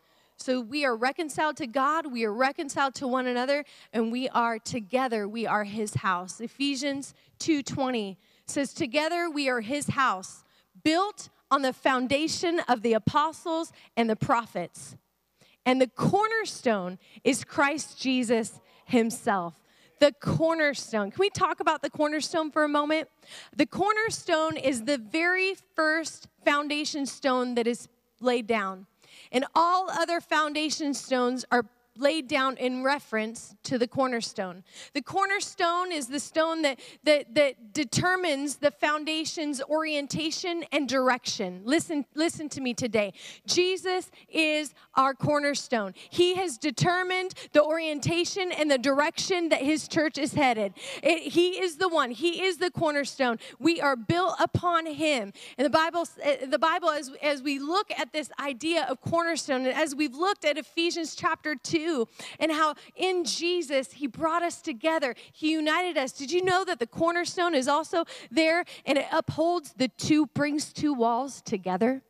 So 0.41 0.61
we 0.61 0.85
are 0.85 0.95
reconciled 0.95 1.57
to 1.57 1.67
God, 1.67 2.13
we 2.13 2.23
are 2.23 2.33
reconciled 2.33 2.95
to 2.95 3.07
one 3.07 3.27
another, 3.27 3.65
and 3.91 4.09
we 4.09 4.29
are 4.29 4.57
together, 4.57 5.27
we 5.27 5.45
are 5.45 5.65
his 5.65 5.95
house. 5.95 6.39
Ephesians 6.39 7.13
2:20 7.39 8.15
says 8.45 8.73
together 8.73 9.29
we 9.29 9.49
are 9.49 9.59
his 9.59 9.87
house, 9.87 10.45
built 10.81 11.29
on 11.51 11.61
the 11.61 11.73
foundation 11.73 12.61
of 12.67 12.81
the 12.81 12.93
apostles 12.93 13.71
and 13.97 14.09
the 14.09 14.15
prophets. 14.15 14.95
And 15.65 15.81
the 15.81 15.87
cornerstone 15.87 16.97
is 17.23 17.43
Christ 17.43 17.99
Jesus 17.99 18.59
himself. 18.85 19.55
The 19.99 20.13
cornerstone. 20.13 21.11
Can 21.11 21.19
we 21.19 21.29
talk 21.29 21.59
about 21.59 21.81
the 21.81 21.89
cornerstone 21.89 22.51
for 22.51 22.63
a 22.63 22.69
moment? 22.69 23.09
The 23.55 23.65
cornerstone 23.65 24.55
is 24.55 24.85
the 24.85 24.97
very 24.97 25.55
first 25.75 26.27
foundation 26.45 27.05
stone 27.05 27.55
that 27.55 27.67
is 27.67 27.89
laid 28.21 28.47
down. 28.47 28.87
And 29.31 29.45
all 29.53 29.89
other 29.89 30.21
foundation 30.21 30.93
stones 30.93 31.43
are 31.51 31.65
laid 31.99 32.27
down 32.27 32.57
in 32.57 32.83
reference 32.83 33.55
to 33.63 33.77
the 33.77 33.87
cornerstone. 33.87 34.63
The 34.93 35.01
cornerstone 35.01 35.91
is 35.91 36.07
the 36.07 36.19
stone 36.19 36.61
that, 36.63 36.79
that, 37.03 37.35
that 37.35 37.73
determines 37.73 38.57
the 38.57 38.71
foundation's 38.71 39.61
orientation 39.61 40.63
and 40.71 40.87
direction. 40.87 41.61
Listen, 41.65 42.05
listen 42.15 42.49
to 42.49 42.61
me 42.61 42.73
today. 42.73 43.13
Jesus 43.45 44.11
is 44.29 44.73
our 44.95 45.13
cornerstone. 45.13 45.93
He 46.09 46.35
has 46.35 46.57
determined 46.57 47.33
the 47.53 47.63
orientation 47.63 48.51
and 48.51 48.69
the 48.69 48.77
direction 48.77 49.49
that 49.49 49.61
his 49.61 49.87
church 49.87 50.17
is 50.17 50.33
headed. 50.33 50.73
It, 51.03 51.33
he 51.33 51.59
is 51.61 51.77
the 51.77 51.89
one. 51.89 52.11
He 52.11 52.43
is 52.43 52.57
the 52.57 52.71
cornerstone. 52.71 53.39
We 53.59 53.81
are 53.81 53.95
built 53.95 54.35
upon 54.39 54.85
him. 54.85 55.33
And 55.57 55.65
the 55.65 55.69
Bible, 55.69 56.05
eh, 56.21 56.45
the 56.45 56.59
Bible 56.59 56.89
as, 56.89 57.11
as 57.21 57.41
we 57.41 57.59
look 57.59 57.91
at 57.97 58.13
this 58.13 58.29
idea 58.39 58.85
of 58.85 59.01
cornerstone, 59.01 59.65
and 59.65 59.75
as 59.75 59.95
we've 59.95 60.15
looked 60.15 60.45
at 60.45 60.57
Ephesians 60.57 61.15
chapter 61.15 61.55
2, 61.55 61.88
and 62.39 62.51
how 62.51 62.75
in 62.96 63.24
Jesus 63.24 63.93
He 63.93 64.08
brought 64.08 64.43
us 64.43 64.62
together. 64.62 65.15
He 65.31 65.51
united 65.51 65.98
us. 65.98 66.12
Did 66.12 66.31
you 66.31 66.43
know 66.43 66.63
that 66.65 66.79
the 66.79 66.88
cornerstone 66.88 67.55
is 67.55 67.67
also 67.67 68.05
there 68.31 68.65
and 68.86 68.98
it 68.98 69.08
upholds 69.12 69.74
the 69.74 69.88
two, 69.88 70.27
brings 70.27 70.74
two 70.74 70.93
walls 70.93 71.41
together? 71.41 72.01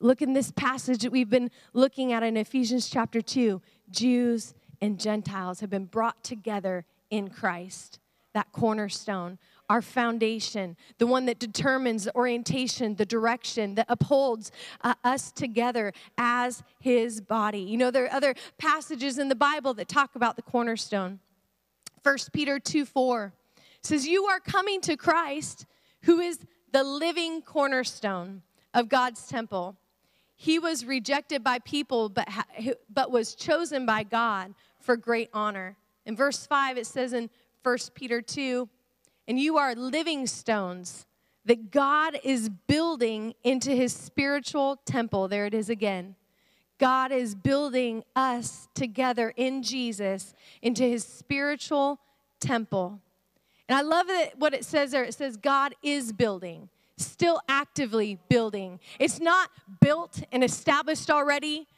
Look 0.00 0.20
in 0.20 0.32
this 0.32 0.50
passage 0.50 1.02
that 1.02 1.12
we've 1.12 1.30
been 1.30 1.50
looking 1.72 2.12
at 2.12 2.24
in 2.24 2.36
Ephesians 2.36 2.90
chapter 2.90 3.20
2. 3.22 3.62
Jews 3.90 4.54
and 4.80 4.98
Gentiles 4.98 5.60
have 5.60 5.70
been 5.70 5.84
brought 5.84 6.24
together 6.24 6.84
in 7.08 7.30
Christ, 7.30 8.00
that 8.34 8.50
cornerstone 8.50 9.38
our 9.72 9.80
foundation, 9.80 10.76
the 10.98 11.06
one 11.06 11.24
that 11.24 11.38
determines 11.38 12.04
the 12.04 12.14
orientation, 12.14 12.94
the 12.94 13.06
direction, 13.06 13.74
that 13.74 13.86
upholds 13.88 14.52
uh, 14.82 14.92
us 15.02 15.32
together 15.32 15.94
as 16.18 16.62
his 16.78 17.22
body. 17.22 17.60
You 17.60 17.78
know, 17.78 17.90
there 17.90 18.04
are 18.04 18.12
other 18.12 18.34
passages 18.58 19.18
in 19.18 19.30
the 19.30 19.34
Bible 19.34 19.72
that 19.74 19.88
talk 19.88 20.14
about 20.14 20.36
the 20.36 20.42
cornerstone. 20.42 21.20
1 22.02 22.16
Peter 22.34 22.60
2 22.60 22.84
4 22.84 23.32
says, 23.80 24.06
You 24.06 24.26
are 24.26 24.40
coming 24.40 24.82
to 24.82 24.94
Christ, 24.94 25.64
who 26.02 26.20
is 26.20 26.40
the 26.70 26.84
living 26.84 27.40
cornerstone 27.40 28.42
of 28.74 28.90
God's 28.90 29.26
temple. 29.26 29.78
He 30.36 30.58
was 30.58 30.84
rejected 30.84 31.42
by 31.42 31.60
people, 31.60 32.10
but, 32.10 32.28
but 32.92 33.10
was 33.10 33.34
chosen 33.34 33.86
by 33.86 34.02
God 34.02 34.52
for 34.80 34.98
great 34.98 35.30
honor. 35.32 35.78
In 36.04 36.14
verse 36.14 36.44
5, 36.44 36.76
it 36.76 36.86
says 36.86 37.14
in 37.14 37.30
1 37.62 37.78
Peter 37.94 38.20
2, 38.20 38.68
and 39.26 39.38
you 39.38 39.58
are 39.58 39.74
living 39.74 40.26
stones 40.26 41.06
that 41.44 41.70
God 41.70 42.18
is 42.22 42.48
building 42.48 43.34
into 43.42 43.72
his 43.72 43.92
spiritual 43.92 44.80
temple. 44.84 45.28
There 45.28 45.46
it 45.46 45.54
is 45.54 45.68
again. 45.68 46.14
God 46.78 47.12
is 47.12 47.34
building 47.34 48.02
us 48.16 48.68
together 48.74 49.32
in 49.36 49.62
Jesus 49.62 50.34
into 50.62 50.84
his 50.84 51.04
spiritual 51.04 52.00
temple. 52.40 53.00
And 53.68 53.78
I 53.78 53.82
love 53.82 54.06
it, 54.08 54.34
what 54.38 54.54
it 54.54 54.64
says 54.64 54.90
there. 54.90 55.04
It 55.04 55.14
says, 55.14 55.36
God 55.36 55.74
is 55.82 56.12
building, 56.12 56.68
still 56.96 57.40
actively 57.48 58.18
building. 58.28 58.80
It's 58.98 59.20
not 59.20 59.50
built 59.80 60.22
and 60.32 60.42
established 60.42 61.10
already, 61.10 61.68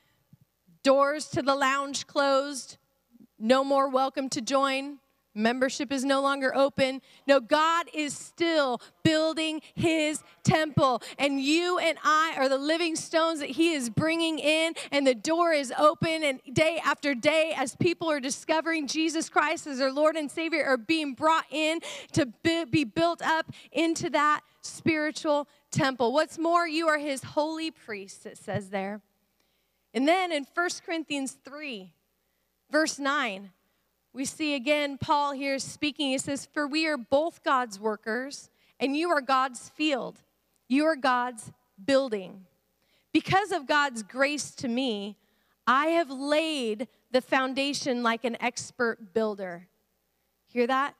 doors 0.83 1.27
to 1.29 1.43
the 1.43 1.55
lounge 1.55 2.07
closed, 2.07 2.79
no 3.39 3.63
more 3.63 3.89
welcome 3.89 4.29
to 4.31 4.41
join. 4.41 4.99
Membership 5.35 5.93
is 5.93 6.05
no 6.05 6.23
longer 6.23 6.55
open. 6.55 7.03
No, 7.27 7.41
God 7.41 7.87
is 7.93 8.17
still 8.17 8.81
building 9.03 9.63
his 9.75 10.23
temple. 10.45 11.03
And 11.19 11.41
you 11.41 11.79
and 11.79 11.99
I 12.05 12.35
are 12.37 12.49
the 12.49 12.59
living 12.59 12.95
stones 12.95 13.41
that 13.41 13.51
he 13.51 13.73
is 13.73 13.91
bringing 13.91 14.39
in. 14.39 14.75
And 14.93 15.07
the 15.07 15.15
door 15.15 15.53
is 15.53 15.73
open. 15.77 16.23
And 16.23 16.41
day 16.53 16.81
after 16.85 17.15
day, 17.15 17.53
as 17.57 17.75
people 17.77 18.11
are 18.11 18.21
discovering 18.21 18.87
Jesus 18.87 19.29
Christ 19.29 19.67
as 19.67 19.79
their 19.79 19.93
Lord 19.93 20.17
and 20.17 20.31
Savior, 20.31 20.65
are 20.65 20.77
being 20.77 21.15
brought 21.15 21.47
in 21.51 21.81
to 22.13 22.27
be 22.45 22.85
built 22.85 23.21
up 23.23 23.51
into 23.73 24.11
that 24.11 24.43
spiritual 24.61 25.49
temple. 25.71 26.13
What's 26.13 26.39
more, 26.39 26.67
you 26.67 26.87
are 26.89 26.99
his 26.99 27.23
holy 27.23 27.71
priest, 27.71 28.25
it 28.25 28.39
says 28.39 28.71
there. 28.71 29.01
And 29.93 30.09
then 30.09 30.33
in 30.33 30.47
1 30.55 30.69
Corinthians 30.85 31.37
3, 31.45 31.93
verse 32.71 32.99
9, 32.99 33.51
we 34.15 34.25
see 34.25 34.55
again 34.55 34.97
Paul 34.97 35.33
here 35.33 35.59
speaking. 35.59 36.11
He 36.11 36.19
says, 36.19 36.47
For 36.47 36.67
we 36.69 36.87
are 36.87 36.97
both 36.97 37.43
God's 37.43 37.81
workers, 37.81 38.49
and 38.79 38.97
you 38.97 39.11
are 39.11 39.21
God's 39.21 39.69
field. 39.71 40.21
You 40.69 40.85
are 40.85 40.97
God's 40.97 41.53
building. 41.85 42.47
Because 43.13 43.51
of 43.51 43.67
God's 43.67 44.03
grace 44.05 44.53
to 44.53 44.69
me, 44.69 45.17
I 45.67 45.87
have 45.87 46.11
laid 46.11 46.89
the 47.11 47.21
foundation 47.21 48.03
like 48.03 48.25
an 48.25 48.37
expert 48.41 49.13
builder. 49.15 49.67
Hear 50.47 50.69
that? 50.69 50.95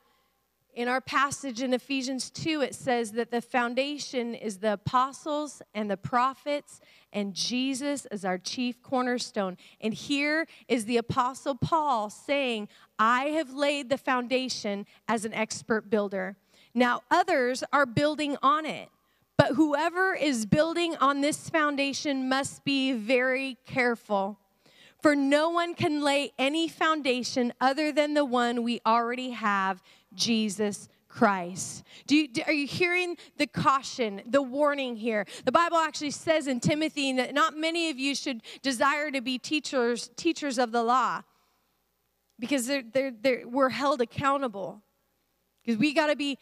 In 0.75 0.89
our 0.89 0.99
passage 0.99 1.61
in 1.61 1.73
Ephesians 1.73 2.29
2, 2.29 2.59
it 2.59 2.75
says 2.75 3.13
that 3.13 3.31
the 3.31 3.39
foundation 3.39 4.35
is 4.35 4.57
the 4.57 4.73
apostles 4.73 5.61
and 5.73 5.89
the 5.89 5.95
prophets, 5.95 6.81
and 7.13 7.33
Jesus 7.33 8.05
is 8.11 8.25
our 8.25 8.37
chief 8.37 8.83
cornerstone. 8.83 9.55
And 9.79 9.93
here 9.93 10.47
is 10.67 10.83
the 10.83 10.97
apostle 10.97 11.55
Paul 11.55 12.09
saying, 12.09 12.67
I 12.99 13.27
have 13.27 13.53
laid 13.53 13.87
the 13.87 13.97
foundation 13.97 14.85
as 15.07 15.23
an 15.23 15.33
expert 15.33 15.89
builder. 15.89 16.35
Now, 16.73 17.03
others 17.09 17.63
are 17.71 17.85
building 17.85 18.35
on 18.43 18.65
it. 18.65 18.89
But 19.37 19.53
whoever 19.55 20.13
is 20.13 20.45
building 20.45 20.97
on 20.97 21.21
this 21.21 21.49
foundation 21.49 22.27
must 22.27 22.65
be 22.65 22.91
very 22.91 23.57
careful. 23.65 24.39
For 25.05 25.15
no 25.15 25.49
one 25.49 25.75
can 25.75 26.01
lay 26.01 26.31
any 26.39 26.67
foundation 26.67 27.53
other 27.61 27.91
than 27.91 28.15
the 28.15 28.25
one 28.25 28.63
we 28.63 28.81
already 28.85 29.29
have, 29.29 29.83
Jesus 30.15 30.89
Christ. 31.07 31.83
Do 32.07 32.15
you, 32.15 32.27
are 32.45 32.53
you 32.53 32.67
hearing 32.67 33.17
the 33.37 33.47
caution, 33.47 34.21
the 34.25 34.41
warning 34.41 34.95
here? 34.95 35.25
The 35.45 35.51
Bible 35.51 35.77
actually 35.77 36.11
says 36.11 36.47
in 36.47 36.59
Timothy 36.59 37.13
that 37.13 37.33
not 37.33 37.55
many 37.55 37.89
of 37.89 37.97
you 37.97 38.15
should 38.15 38.41
desire 38.61 39.11
to 39.11 39.21
be 39.21 39.37
teachers, 39.37 40.09
teachers 40.17 40.57
of 40.57 40.71
the 40.71 40.83
law 40.83 41.21
because 42.39 42.67
they're, 42.67 42.83
they're, 42.83 43.11
they're, 43.11 43.47
we're 43.47 43.69
held 43.69 44.01
accountable. 44.01 44.81
Because 45.63 45.79
we 45.79 45.93
got 45.93 46.07
to 46.07 46.15
be 46.15 46.37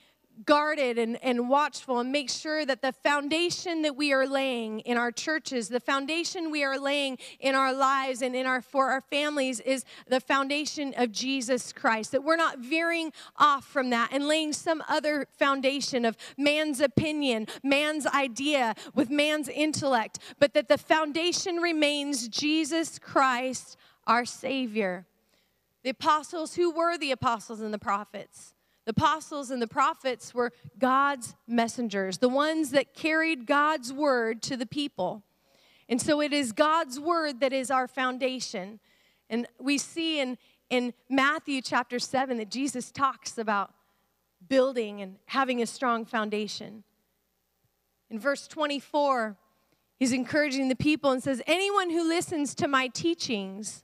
guarded 0.45 0.97
and, 0.97 1.23
and 1.23 1.49
watchful 1.49 1.99
and 1.99 2.11
make 2.11 2.29
sure 2.29 2.65
that 2.65 2.81
the 2.81 2.91
foundation 2.91 3.81
that 3.83 3.95
we 3.95 4.11
are 4.13 4.27
laying 4.27 4.79
in 4.81 4.97
our 4.97 5.11
churches, 5.11 5.69
the 5.69 5.79
foundation 5.79 6.51
we 6.51 6.63
are 6.63 6.77
laying 6.77 7.17
in 7.39 7.55
our 7.55 7.73
lives 7.73 8.21
and 8.21 8.35
in 8.35 8.45
our 8.45 8.61
for 8.61 8.89
our 8.89 9.01
families 9.01 9.59
is 9.59 9.85
the 10.07 10.19
foundation 10.19 10.93
of 10.97 11.11
Jesus 11.11 11.71
Christ. 11.71 12.11
That 12.11 12.23
we're 12.23 12.35
not 12.35 12.59
veering 12.59 13.13
off 13.37 13.65
from 13.65 13.89
that 13.91 14.09
and 14.11 14.27
laying 14.27 14.53
some 14.53 14.83
other 14.87 15.27
foundation 15.37 16.05
of 16.05 16.17
man's 16.37 16.81
opinion, 16.81 17.47
man's 17.63 18.05
idea 18.05 18.75
with 18.93 19.09
man's 19.09 19.47
intellect, 19.47 20.19
but 20.39 20.53
that 20.53 20.67
the 20.67 20.77
foundation 20.77 21.57
remains 21.57 22.27
Jesus 22.27 22.99
Christ, 22.99 23.77
our 24.07 24.25
Savior. 24.25 25.05
The 25.83 25.89
apostles, 25.89 26.55
who 26.55 26.71
were 26.71 26.97
the 26.97 27.11
apostles 27.11 27.59
and 27.59 27.73
the 27.73 27.79
prophets? 27.79 28.52
The 28.85 28.91
apostles 28.91 29.49
and 29.49 29.61
the 29.61 29.67
prophets 29.67 30.33
were 30.33 30.51
God's 30.77 31.35
messengers, 31.47 32.17
the 32.17 32.29
ones 32.29 32.71
that 32.71 32.93
carried 32.93 33.45
God's 33.45 33.93
word 33.93 34.41
to 34.43 34.57
the 34.57 34.65
people. 34.65 35.23
And 35.87 36.01
so 36.01 36.21
it 36.21 36.33
is 36.33 36.51
God's 36.51 36.99
word 36.99 37.39
that 37.39 37.53
is 37.53 37.71
our 37.71 37.87
foundation. 37.87 38.79
And 39.29 39.47
we 39.59 39.77
see 39.77 40.19
in, 40.19 40.37
in 40.69 40.93
Matthew 41.09 41.61
chapter 41.61 41.99
7 41.99 42.37
that 42.37 42.51
Jesus 42.51 42.91
talks 42.91 43.37
about 43.37 43.73
building 44.49 45.01
and 45.01 45.15
having 45.27 45.61
a 45.61 45.65
strong 45.65 46.05
foundation. 46.05 46.83
In 48.09 48.19
verse 48.19 48.47
24, 48.47 49.37
He's 49.97 50.11
encouraging 50.11 50.67
the 50.67 50.75
people 50.75 51.11
and 51.11 51.23
says, 51.23 51.41
Anyone 51.47 51.89
who 51.89 52.05
listens 52.05 52.53
to 52.55 52.67
my 52.67 52.87
teachings 52.89 53.83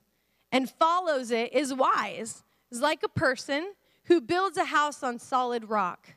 and 0.52 0.68
follows 0.68 1.30
it 1.30 1.52
is 1.54 1.72
wise, 1.72 2.42
is 2.70 2.80
like 2.80 3.02
a 3.02 3.08
person 3.08 3.72
who 4.10 4.20
builds 4.20 4.56
a 4.56 4.64
house 4.64 5.04
on 5.04 5.20
solid 5.20 5.70
rock. 5.70 6.14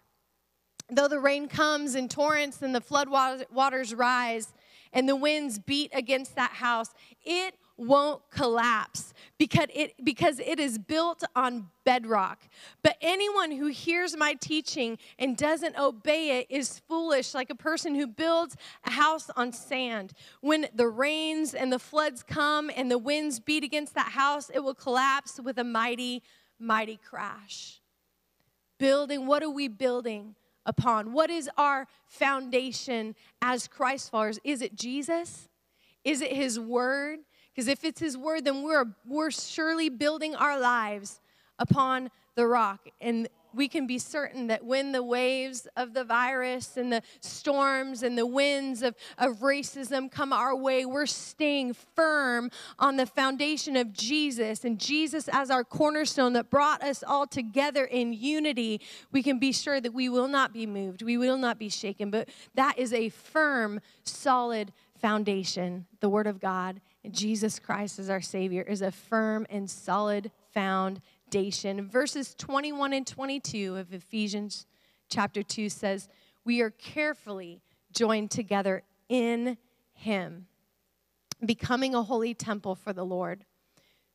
Though 0.89 1.07
the 1.07 1.19
rain 1.19 1.47
comes 1.47 1.93
in 1.93 2.09
torrents 2.09 2.63
and 2.63 2.73
the 2.73 2.81
flood 2.81 3.07
waters 3.07 3.93
rise 3.93 4.51
and 4.91 5.07
the 5.07 5.15
winds 5.15 5.59
beat 5.59 5.91
against 5.93 6.35
that 6.35 6.53
house, 6.53 6.89
it 7.23 7.53
won't 7.77 8.21
collapse 8.31 9.13
because 9.37 9.67
it, 9.71 9.93
because 10.03 10.39
it 10.39 10.59
is 10.59 10.79
built 10.79 11.23
on 11.35 11.69
bedrock. 11.83 12.41
But 12.81 12.97
anyone 12.99 13.51
who 13.51 13.67
hears 13.67 14.17
my 14.17 14.33
teaching 14.33 14.97
and 15.19 15.37
doesn't 15.37 15.77
obey 15.77 16.39
it 16.39 16.47
is 16.49 16.79
foolish, 16.87 17.35
like 17.35 17.51
a 17.51 17.55
person 17.55 17.93
who 17.93 18.07
builds 18.07 18.57
a 18.87 18.91
house 18.91 19.29
on 19.35 19.53
sand. 19.53 20.13
When 20.41 20.65
the 20.73 20.87
rains 20.87 21.53
and 21.53 21.71
the 21.71 21.79
floods 21.79 22.23
come 22.23 22.71
and 22.75 22.89
the 22.89 22.97
winds 22.97 23.39
beat 23.39 23.63
against 23.63 23.93
that 23.93 24.13
house, 24.13 24.49
it 24.51 24.63
will 24.63 24.75
collapse 24.75 25.39
with 25.39 25.59
a 25.59 25.63
mighty, 25.63 26.23
mighty 26.59 26.97
crash. 26.97 27.81
Building, 28.83 29.27
what 29.27 29.41
are 29.43 29.49
we 29.49 29.69
building? 29.69 30.35
upon? 30.65 31.11
What 31.11 31.29
is 31.29 31.49
our 31.57 31.87
foundation 32.07 33.15
as 33.41 33.67
Christ 33.67 34.11
followers? 34.11 34.39
Is 34.43 34.61
it 34.61 34.75
Jesus? 34.75 35.49
Is 36.03 36.21
it 36.21 36.31
His 36.31 36.59
Word? 36.59 37.19
Because 37.53 37.67
if 37.67 37.83
it's 37.83 37.99
His 37.99 38.17
Word, 38.17 38.45
then 38.45 38.63
we're, 38.63 38.85
we're 39.05 39.31
surely 39.31 39.89
building 39.89 40.35
our 40.35 40.59
lives 40.59 41.21
upon 41.59 42.09
the 42.35 42.47
rock. 42.47 42.87
And 42.99 43.27
we 43.53 43.67
can 43.67 43.87
be 43.87 43.97
certain 43.97 44.47
that 44.47 44.63
when 44.63 44.91
the 44.91 45.03
waves 45.03 45.67
of 45.75 45.93
the 45.93 46.03
virus 46.03 46.77
and 46.77 46.91
the 46.91 47.01
storms 47.21 48.03
and 48.03 48.17
the 48.17 48.25
winds 48.25 48.81
of, 48.81 48.95
of 49.17 49.39
racism 49.39 50.11
come 50.11 50.33
our 50.33 50.55
way, 50.55 50.85
we're 50.85 51.05
staying 51.05 51.73
firm 51.73 52.49
on 52.79 52.97
the 52.97 53.05
foundation 53.05 53.75
of 53.75 53.93
Jesus 53.93 54.63
and 54.63 54.79
Jesus 54.79 55.29
as 55.31 55.49
our 55.49 55.63
cornerstone 55.63 56.33
that 56.33 56.49
brought 56.49 56.83
us 56.83 57.03
all 57.03 57.27
together 57.27 57.85
in 57.85 58.13
unity. 58.13 58.81
We 59.11 59.23
can 59.23 59.39
be 59.39 59.51
sure 59.51 59.79
that 59.79 59.93
we 59.93 60.09
will 60.09 60.27
not 60.27 60.53
be 60.53 60.65
moved, 60.65 61.01
we 61.01 61.17
will 61.17 61.37
not 61.37 61.59
be 61.59 61.69
shaken. 61.69 62.11
But 62.11 62.29
that 62.55 62.77
is 62.77 62.93
a 62.93 63.09
firm, 63.09 63.79
solid 64.03 64.73
foundation, 64.99 65.85
the 65.99 66.09
Word 66.09 66.27
of 66.27 66.39
God. 66.39 66.79
And 67.03 67.13
Jesus 67.13 67.59
Christ 67.59 67.99
as 67.99 68.09
our 68.09 68.21
Savior 68.21 68.61
is 68.61 68.81
a 68.81 68.91
firm 68.91 69.45
and 69.49 69.69
solid 69.69 70.31
foundation. 70.53 71.01
Verses 71.89 72.35
21 72.35 72.93
and 72.93 73.07
22 73.07 73.75
of 73.75 73.93
Ephesians 73.93 74.65
chapter 75.09 75.43
2 75.43 75.69
says, 75.69 76.07
We 76.45 76.61
are 76.61 76.69
carefully 76.69 77.61
joined 77.91 78.31
together 78.31 78.83
in 79.09 79.57
Him, 79.93 80.47
becoming 81.45 81.95
a 81.95 82.03
holy 82.03 82.33
temple 82.33 82.75
for 82.75 82.93
the 82.93 83.05
Lord. 83.05 83.45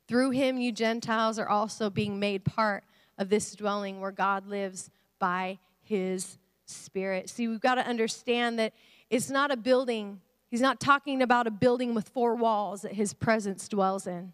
Through 0.06 0.30
Him, 0.30 0.58
you 0.58 0.72
Gentiles 0.72 1.38
are 1.38 1.48
also 1.48 1.90
being 1.90 2.18
made 2.18 2.44
part 2.44 2.84
of 3.18 3.28
this 3.28 3.54
dwelling 3.54 4.00
where 4.00 4.12
God 4.12 4.46
lives 4.46 4.90
by 5.18 5.58
His 5.82 6.38
Spirit. 6.66 7.28
See, 7.30 7.48
we've 7.48 7.60
got 7.60 7.76
to 7.76 7.86
understand 7.86 8.58
that 8.58 8.74
it's 9.10 9.30
not 9.30 9.50
a 9.50 9.56
building 9.56 10.20
He's 10.50 10.60
not 10.62 10.80
talking 10.80 11.20
about 11.20 11.46
a 11.46 11.50
building 11.50 11.94
with 11.94 12.08
four 12.08 12.34
walls 12.34 12.82
that 12.82 12.92
his 12.92 13.12
presence 13.12 13.68
dwells 13.68 14.06
in. 14.06 14.32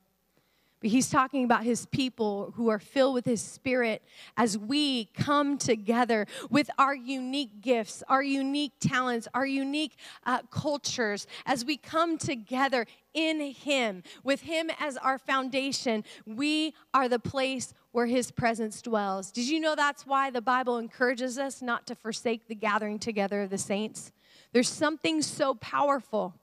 But 0.85 0.91
he's 0.91 1.09
talking 1.09 1.45
about 1.45 1.65
his 1.65 1.87
people 1.87 2.53
who 2.57 2.69
are 2.69 2.79
filled 2.79 3.15
with 3.15 3.25
his 3.25 3.41
spirit 3.41 4.03
as 4.37 4.59
we 4.59 5.07
come 5.15 5.57
together 5.57 6.27
with 6.51 6.69
our 6.77 6.95
unique 6.95 7.63
gifts, 7.63 8.03
our 8.07 8.23
unique 8.23 8.73
talents, 8.81 9.27
our 9.33 9.47
unique 9.47 9.97
uh, 10.27 10.43
cultures, 10.51 11.27
as 11.47 11.65
we 11.65 11.79
come 11.79 12.19
together 12.19 12.85
in 13.15 13.41
him, 13.41 14.03
with 14.25 14.43
him 14.43 14.69
as 14.79 14.99
our 14.99 15.17
foundation, 15.17 16.05
we 16.27 16.75
are 16.93 17.09
the 17.09 17.19
place 17.19 17.73
where 17.93 18.05
his 18.05 18.31
presence 18.31 18.83
dwells. 18.83 19.31
Did 19.31 19.49
you 19.49 19.61
know 19.61 19.75
that's 19.75 20.07
why 20.07 20.29
the 20.29 20.43
Bible 20.43 20.77
encourages 20.77 21.39
us 21.39 21.63
not 21.63 21.87
to 21.87 21.95
forsake 21.95 22.47
the 22.47 22.55
gathering 22.55 22.99
together 22.99 23.41
of 23.41 23.49
the 23.49 23.57
saints? 23.57 24.13
There's 24.53 24.69
something 24.69 25.23
so 25.23 25.55
powerful 25.55 26.35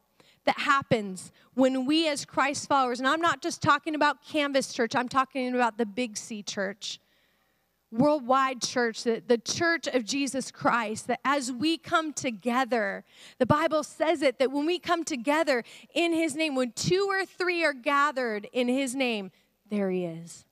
that 0.46 0.60
happens 0.60 1.32
when 1.54 1.86
we, 1.86 2.08
as 2.08 2.26
Christ 2.26 2.68
followers, 2.68 3.00
and 3.00 3.08
I'm 3.08 3.22
not 3.22 3.42
just 3.42 3.62
talking 3.62 3.96
about 3.96 4.24
Canvas 4.24 4.74
Church, 4.74 4.96
I'm 4.96 5.10
talking 5.10 5.54
about 5.54 5.78
the 5.78 5.86
Big 5.86 6.18
C 6.18 6.42
Church, 6.42 7.00
worldwide 7.92 8.62
church, 8.62 9.04
the, 9.04 9.22
the 9.26 9.38
church 9.38 9.88
of 9.88 10.06
Jesus 10.06 10.50
Christ, 10.50 11.08
that 11.08 11.20
as 11.26 11.52
we 11.52 11.78
come 11.78 12.14
together, 12.14 13.04
the 13.38 13.46
Bible 13.46 13.84
says 13.84 14.22
it 14.22 14.40
that 14.40 14.52
when 14.52 14.66
we 14.66 14.80
come 14.80 15.04
together 15.04 15.64
in 15.94 16.14
His 16.14 16.36
name, 16.36 16.56
when 16.56 16.72
two 16.72 17.08
or 17.10 17.26
three 17.26 17.64
are 17.66 17.74
gathered 17.74 18.48
in 18.54 18.68
His 18.68 18.96
name, 18.96 19.32
there 19.70 19.90
He 19.90 20.06
is. 20.06 20.46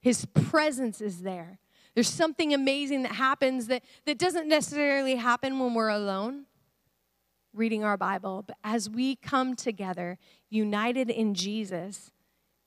His 0.00 0.24
presence 0.26 1.00
is 1.00 1.22
there. 1.22 1.58
There's 1.94 2.08
something 2.08 2.54
amazing 2.54 3.02
that 3.02 3.12
happens 3.12 3.66
that, 3.66 3.82
that 4.06 4.18
doesn't 4.18 4.48
necessarily 4.48 5.16
happen 5.16 5.58
when 5.58 5.74
we're 5.74 5.88
alone 5.88 6.46
reading 7.52 7.84
our 7.84 7.96
Bible, 7.96 8.44
but 8.46 8.56
as 8.62 8.88
we 8.88 9.16
come 9.16 9.56
together, 9.56 10.18
united 10.48 11.10
in 11.10 11.34
Jesus, 11.34 12.10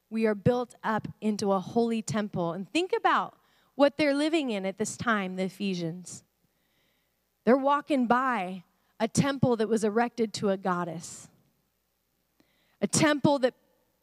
we 0.09 0.25
are 0.25 0.35
built 0.35 0.75
up 0.83 1.07
into 1.21 1.51
a 1.51 1.59
holy 1.59 2.01
temple. 2.01 2.53
And 2.53 2.69
think 2.69 2.91
about 2.95 3.35
what 3.75 3.97
they're 3.97 4.13
living 4.13 4.49
in 4.49 4.65
at 4.65 4.77
this 4.77 4.97
time, 4.97 5.35
the 5.35 5.43
Ephesians. 5.43 6.23
They're 7.45 7.57
walking 7.57 8.07
by 8.07 8.63
a 8.99 9.07
temple 9.07 9.55
that 9.57 9.67
was 9.67 9.83
erected 9.83 10.33
to 10.35 10.49
a 10.49 10.57
goddess, 10.57 11.27
a 12.81 12.87
temple 12.87 13.39
that 13.39 13.55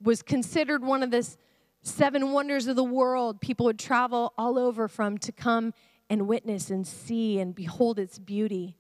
was 0.03 0.23
considered 0.23 0.83
one 0.83 1.03
of 1.03 1.11
the 1.11 1.37
seven 1.83 2.33
wonders 2.33 2.67
of 2.67 2.77
the 2.77 2.85
world 2.85 3.41
people 3.41 3.67
would 3.67 3.79
travel 3.79 4.33
all 4.37 4.59
over 4.59 4.89
from 4.89 5.17
to 5.19 5.33
come 5.33 5.73
and 6.11 6.27
witness 6.27 6.71
and 6.71 6.87
see 6.87 7.39
and 7.39 7.55
behold 7.55 7.99
its 7.99 8.19
beauty. 8.19 8.77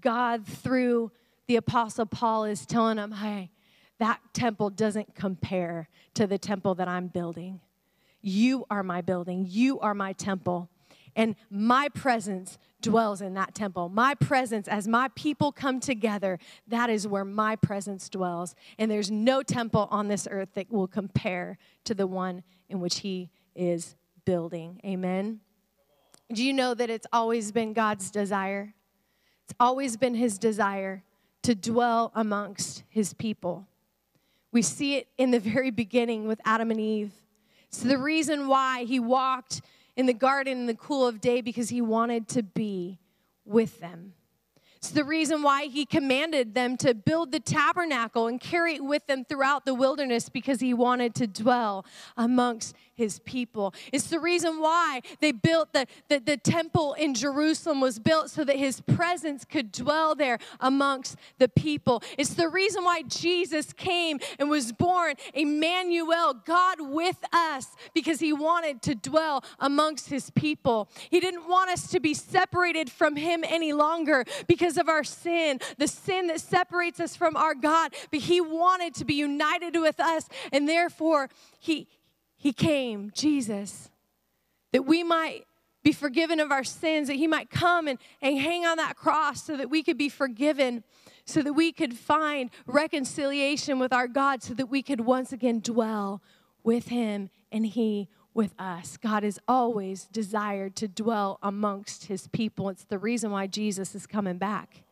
God, 0.00 0.46
through 0.46 1.12
the 1.46 1.56
Apostle 1.56 2.06
Paul, 2.06 2.44
is 2.44 2.66
telling 2.66 2.98
him, 2.98 3.12
hey, 3.12 3.50
that 3.98 4.20
temple 4.32 4.70
doesn't 4.70 5.14
compare 5.14 5.88
to 6.14 6.26
the 6.26 6.38
temple 6.38 6.74
that 6.76 6.88
I'm 6.88 7.08
building. 7.08 7.60
You 8.22 8.66
are 8.70 8.82
my 8.82 9.00
building, 9.00 9.46
you 9.48 9.78
are 9.80 9.94
my 9.94 10.12
temple. 10.12 10.70
And 11.16 11.34
my 11.50 11.88
presence 11.88 12.56
dwells 12.80 13.20
in 13.20 13.34
that 13.34 13.54
temple. 13.54 13.88
My 13.88 14.14
presence, 14.14 14.68
as 14.68 14.86
my 14.86 15.08
people 15.14 15.52
come 15.52 15.80
together, 15.80 16.38
that 16.68 16.88
is 16.88 17.06
where 17.06 17.24
my 17.24 17.56
presence 17.56 18.08
dwells. 18.08 18.54
And 18.78 18.90
there's 18.90 19.10
no 19.10 19.42
temple 19.42 19.88
on 19.90 20.08
this 20.08 20.28
earth 20.30 20.50
that 20.54 20.70
will 20.70 20.86
compare 20.86 21.58
to 21.84 21.94
the 21.94 22.06
one 22.06 22.42
in 22.68 22.80
which 22.80 23.00
He 23.00 23.30
is 23.54 23.96
building. 24.24 24.80
Amen. 24.84 25.40
Do 26.32 26.44
you 26.44 26.52
know 26.52 26.74
that 26.74 26.90
it's 26.90 27.06
always 27.12 27.50
been 27.50 27.72
God's 27.72 28.10
desire 28.10 28.74
it's 29.50 29.56
always 29.58 29.96
been 29.96 30.14
his 30.14 30.38
desire 30.38 31.02
to 31.42 31.56
dwell 31.56 32.12
amongst 32.14 32.84
his 32.88 33.14
people. 33.14 33.66
We 34.52 34.62
see 34.62 34.94
it 34.94 35.08
in 35.18 35.32
the 35.32 35.40
very 35.40 35.72
beginning 35.72 36.28
with 36.28 36.40
Adam 36.44 36.70
and 36.70 36.78
Eve. 36.78 37.12
It's 37.66 37.82
the 37.82 37.98
reason 37.98 38.46
why 38.46 38.84
he 38.84 39.00
walked 39.00 39.62
in 39.96 40.06
the 40.06 40.14
garden 40.14 40.56
in 40.58 40.66
the 40.66 40.74
cool 40.74 41.04
of 41.04 41.20
day 41.20 41.40
because 41.40 41.68
he 41.68 41.80
wanted 41.80 42.28
to 42.28 42.44
be 42.44 43.00
with 43.44 43.80
them. 43.80 44.12
It's 44.80 44.92
the 44.92 45.04
reason 45.04 45.42
why 45.42 45.66
he 45.66 45.84
commanded 45.84 46.54
them 46.54 46.78
to 46.78 46.94
build 46.94 47.32
the 47.32 47.40
tabernacle 47.40 48.28
and 48.28 48.40
carry 48.40 48.76
it 48.76 48.84
with 48.84 49.06
them 49.06 49.26
throughout 49.26 49.66
the 49.66 49.74
wilderness 49.74 50.30
because 50.30 50.60
he 50.60 50.72
wanted 50.72 51.14
to 51.16 51.26
dwell 51.26 51.84
amongst 52.16 52.74
his 53.00 53.18
people. 53.20 53.74
It's 53.92 54.08
the 54.08 54.20
reason 54.20 54.60
why 54.60 55.00
they 55.20 55.32
built 55.32 55.72
the, 55.72 55.86
the, 56.08 56.18
the 56.18 56.36
temple 56.36 56.92
in 56.94 57.14
Jerusalem 57.14 57.80
was 57.80 57.98
built 57.98 58.30
so 58.30 58.44
that 58.44 58.56
his 58.56 58.82
presence 58.82 59.46
could 59.46 59.72
dwell 59.72 60.14
there 60.14 60.38
amongst 60.60 61.16
the 61.38 61.48
people. 61.48 62.02
It's 62.18 62.34
the 62.34 62.48
reason 62.48 62.84
why 62.84 63.02
Jesus 63.02 63.72
came 63.72 64.18
and 64.38 64.50
was 64.50 64.72
born, 64.72 65.14
Emmanuel, 65.32 66.34
God 66.44 66.80
with 66.80 67.18
us, 67.32 67.68
because 67.94 68.20
he 68.20 68.34
wanted 68.34 68.82
to 68.82 68.94
dwell 68.94 69.44
amongst 69.58 70.10
his 70.10 70.30
people. 70.30 70.90
He 71.10 71.20
didn't 71.20 71.48
want 71.48 71.70
us 71.70 71.88
to 71.92 72.00
be 72.00 72.12
separated 72.12 72.90
from 72.90 73.16
him 73.16 73.44
any 73.48 73.72
longer 73.72 74.26
because 74.46 74.69
because 74.70 74.80
of 74.80 74.88
our 74.88 75.02
sin, 75.02 75.58
the 75.78 75.88
sin 75.88 76.28
that 76.28 76.40
separates 76.40 77.00
us 77.00 77.16
from 77.16 77.36
our 77.36 77.54
God. 77.54 77.92
But 78.12 78.20
He 78.20 78.40
wanted 78.40 78.94
to 78.96 79.04
be 79.04 79.14
united 79.14 79.74
with 79.80 79.98
us, 79.98 80.28
and 80.52 80.68
therefore 80.68 81.28
He, 81.58 81.88
he 82.36 82.52
came, 82.52 83.10
Jesus, 83.12 83.90
that 84.72 84.82
we 84.82 85.02
might 85.02 85.44
be 85.82 85.92
forgiven 85.92 86.38
of 86.38 86.52
our 86.52 86.62
sins, 86.62 87.08
that 87.08 87.16
He 87.16 87.26
might 87.26 87.50
come 87.50 87.88
and, 87.88 87.98
and 88.22 88.38
hang 88.38 88.64
on 88.64 88.76
that 88.76 88.94
cross 88.94 89.42
so 89.42 89.56
that 89.56 89.70
we 89.70 89.82
could 89.82 89.98
be 89.98 90.08
forgiven, 90.08 90.84
so 91.24 91.42
that 91.42 91.54
we 91.54 91.72
could 91.72 91.94
find 91.94 92.50
reconciliation 92.66 93.80
with 93.80 93.92
our 93.92 94.06
God, 94.06 94.42
so 94.42 94.54
that 94.54 94.66
we 94.66 94.82
could 94.82 95.00
once 95.00 95.32
again 95.32 95.58
dwell 95.60 96.22
with 96.62 96.88
Him 96.88 97.30
and 97.50 97.66
He 97.66 98.08
with 98.34 98.54
us. 98.58 98.96
God 98.96 99.22
has 99.22 99.38
always 99.48 100.04
desired 100.04 100.76
to 100.76 100.88
dwell 100.88 101.38
amongst 101.42 102.06
his 102.06 102.28
people. 102.28 102.68
It's 102.68 102.84
the 102.84 102.98
reason 102.98 103.30
why 103.30 103.46
Jesus 103.46 103.94
is 103.94 104.06
coming 104.06 104.38
back. 104.38 104.82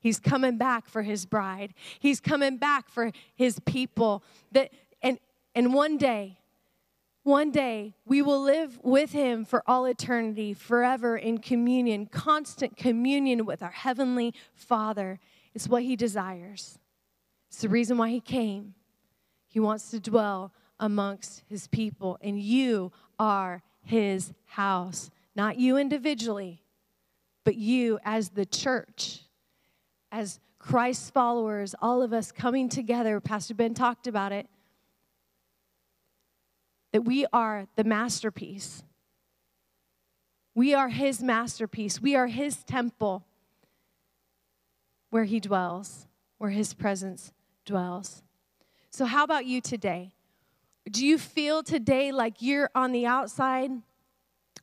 He's 0.00 0.20
coming 0.20 0.58
back 0.58 0.88
for 0.88 1.02
his 1.02 1.26
bride. 1.26 1.74
He's 1.98 2.20
coming 2.20 2.56
back 2.56 2.88
for 2.88 3.12
his 3.34 3.60
people. 3.60 4.22
That 4.52 4.70
and 5.02 5.18
and 5.54 5.74
one 5.74 5.96
day, 5.96 6.38
one 7.24 7.50
day 7.50 7.94
we 8.06 8.22
will 8.22 8.40
live 8.40 8.78
with 8.82 9.12
him 9.12 9.44
for 9.44 9.62
all 9.66 9.86
eternity, 9.86 10.54
forever 10.54 11.16
in 11.16 11.38
communion, 11.38 12.06
constant 12.06 12.76
communion 12.76 13.44
with 13.44 13.62
our 13.62 13.70
heavenly 13.70 14.34
Father. 14.54 15.18
It's 15.54 15.68
what 15.68 15.82
he 15.82 15.96
desires. 15.96 16.78
It's 17.48 17.60
the 17.60 17.68
reason 17.68 17.98
why 17.98 18.10
he 18.10 18.20
came. 18.20 18.74
He 19.48 19.58
wants 19.58 19.90
to 19.90 19.98
dwell 19.98 20.52
amongst 20.80 21.42
his 21.48 21.66
people, 21.68 22.18
and 22.20 22.40
you 22.40 22.92
are 23.18 23.62
his 23.82 24.32
house. 24.44 25.10
Not 25.34 25.58
you 25.58 25.76
individually, 25.76 26.62
but 27.44 27.56
you 27.56 27.98
as 28.04 28.30
the 28.30 28.46
church, 28.46 29.22
as 30.12 30.40
Christ's 30.58 31.10
followers, 31.10 31.74
all 31.80 32.02
of 32.02 32.12
us 32.12 32.32
coming 32.32 32.68
together. 32.68 33.20
Pastor 33.20 33.54
Ben 33.54 33.74
talked 33.74 34.06
about 34.06 34.32
it. 34.32 34.46
That 36.92 37.02
we 37.02 37.26
are 37.32 37.66
the 37.76 37.84
masterpiece. 37.84 38.82
We 40.54 40.74
are 40.74 40.88
his 40.88 41.22
masterpiece. 41.22 42.00
We 42.00 42.16
are 42.16 42.26
his 42.26 42.64
temple 42.64 43.24
where 45.10 45.24
he 45.24 45.40
dwells, 45.40 46.06
where 46.38 46.50
his 46.50 46.74
presence 46.74 47.32
dwells. 47.64 48.22
So, 48.90 49.04
how 49.04 49.24
about 49.24 49.46
you 49.46 49.60
today? 49.60 50.12
Do 50.88 51.04
you 51.04 51.18
feel 51.18 51.62
today 51.62 52.12
like 52.12 52.40
you're 52.40 52.70
on 52.74 52.92
the 52.92 53.06
outside? 53.06 53.70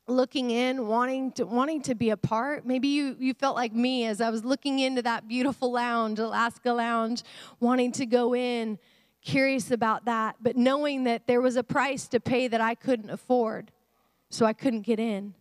looking 0.07 0.51
in 0.51 0.85
wanting 0.87 1.31
to 1.31 1.45
wanting 1.45 1.81
to 1.81 1.95
be 1.95 2.11
a 2.11 2.17
part? 2.17 2.65
Maybe 2.65 2.89
you 2.89 3.15
you 3.19 3.33
felt 3.33 3.55
like 3.55 3.73
me 3.73 4.05
as 4.05 4.21
i 4.21 4.29
was 4.29 4.45
looking 4.45 4.77
into 4.79 5.01
that 5.01 5.27
beautiful 5.27 5.71
lounge 5.71 6.19
alaska 6.19 6.71
lounge 6.71 7.23
wanting 7.59 7.91
to 7.93 8.05
go 8.05 8.35
in 8.35 8.77
curious 9.23 9.71
about 9.71 10.05
that 10.05 10.35
but 10.39 10.55
knowing 10.55 11.05
that 11.05 11.25
there 11.25 11.41
was 11.41 11.55
a 11.55 11.63
price 11.63 12.07
to 12.09 12.19
pay 12.19 12.47
that 12.47 12.61
i 12.61 12.75
couldn't 12.75 13.09
afford 13.09 13.71
so 14.29 14.45
i 14.45 14.53
couldn't 14.53 14.81
get 14.81 14.99
in. 14.99 15.33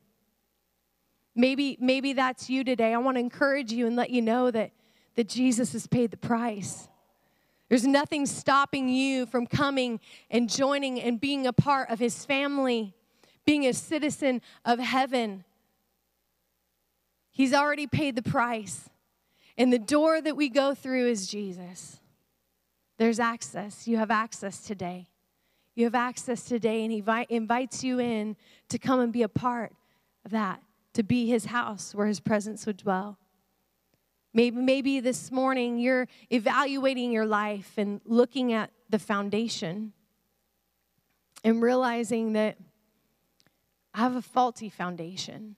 Maybe 1.35 1.77
maybe 1.81 2.12
that's 2.12 2.49
you 2.49 2.64
today. 2.64 2.94
I 2.94 2.99
want 2.99 3.16
to 3.16 3.20
encourage 3.20 3.73
you 3.73 3.87
and 3.87 3.97
let 3.97 4.11
you 4.11 4.23
know 4.23 4.51
that 4.51 4.70
that 5.16 5.29
jesus 5.29 5.73
has 5.73 5.87
paid 5.87 6.11
the 6.11 6.16
price 6.16 6.88
there's 7.75 7.89
nothing 7.89 8.25
stopping 8.25 8.89
you 8.89 9.27
from 9.27 9.49
coming 9.49 9.99
and 10.31 10.49
joining 10.49 11.01
and 11.01 11.21
being 11.21 11.45
a 11.45 11.53
part 11.53 11.91
of 11.91 11.99
his 11.99 12.25
family, 12.25 12.95
being 13.45 13.67
a 13.67 13.75
citizen 13.75 14.41
of 14.65 14.79
heaven. 14.79 15.43
He's 17.33 17.53
already 17.53 17.89
paid 17.89 18.15
the 18.15 18.23
price. 18.23 18.89
And 19.59 19.73
the 19.73 19.81
door 19.81 20.21
that 20.21 20.37
we 20.37 20.51
go 20.51 20.73
through 20.73 21.09
is 21.09 21.27
Jesus. 21.27 21.99
There's 22.97 23.19
access. 23.19 23.89
You 23.89 23.97
have 23.97 24.13
access 24.13 24.61
today. 24.61 25.09
You 25.75 25.83
have 25.87 25.97
access 25.97 26.45
today, 26.45 26.85
and 26.85 26.93
He 26.93 27.03
invites 27.29 27.83
you 27.83 27.99
in 27.99 28.37
to 28.69 28.79
come 28.79 29.01
and 29.01 29.13
be 29.13 29.23
a 29.23 29.29
part 29.29 29.73
of 30.25 30.31
that, 30.31 30.63
to 30.93 31.03
be 31.03 31.27
His 31.27 31.47
house 31.47 31.93
where 31.93 32.07
His 32.07 32.21
presence 32.21 32.67
would 32.67 32.77
dwell. 32.77 33.19
Maybe, 34.37 34.57
maybe 34.57 34.99
this 34.99 35.31
morning 35.31 35.79
you're 35.79 36.09
evaluating 36.29 37.12
your 37.12 37.25
life 37.25 37.75
and 37.77 38.01
looking 38.05 38.53
at 38.53 38.73
the 38.90 38.99
foundation 38.99 39.92
and 41.44 41.62
realizing 41.62 42.33
that 42.33 42.57
I 43.94 43.99
have 43.99 44.16
a 44.16 44.23
faulty 44.23 44.68
foundation. 44.68 45.55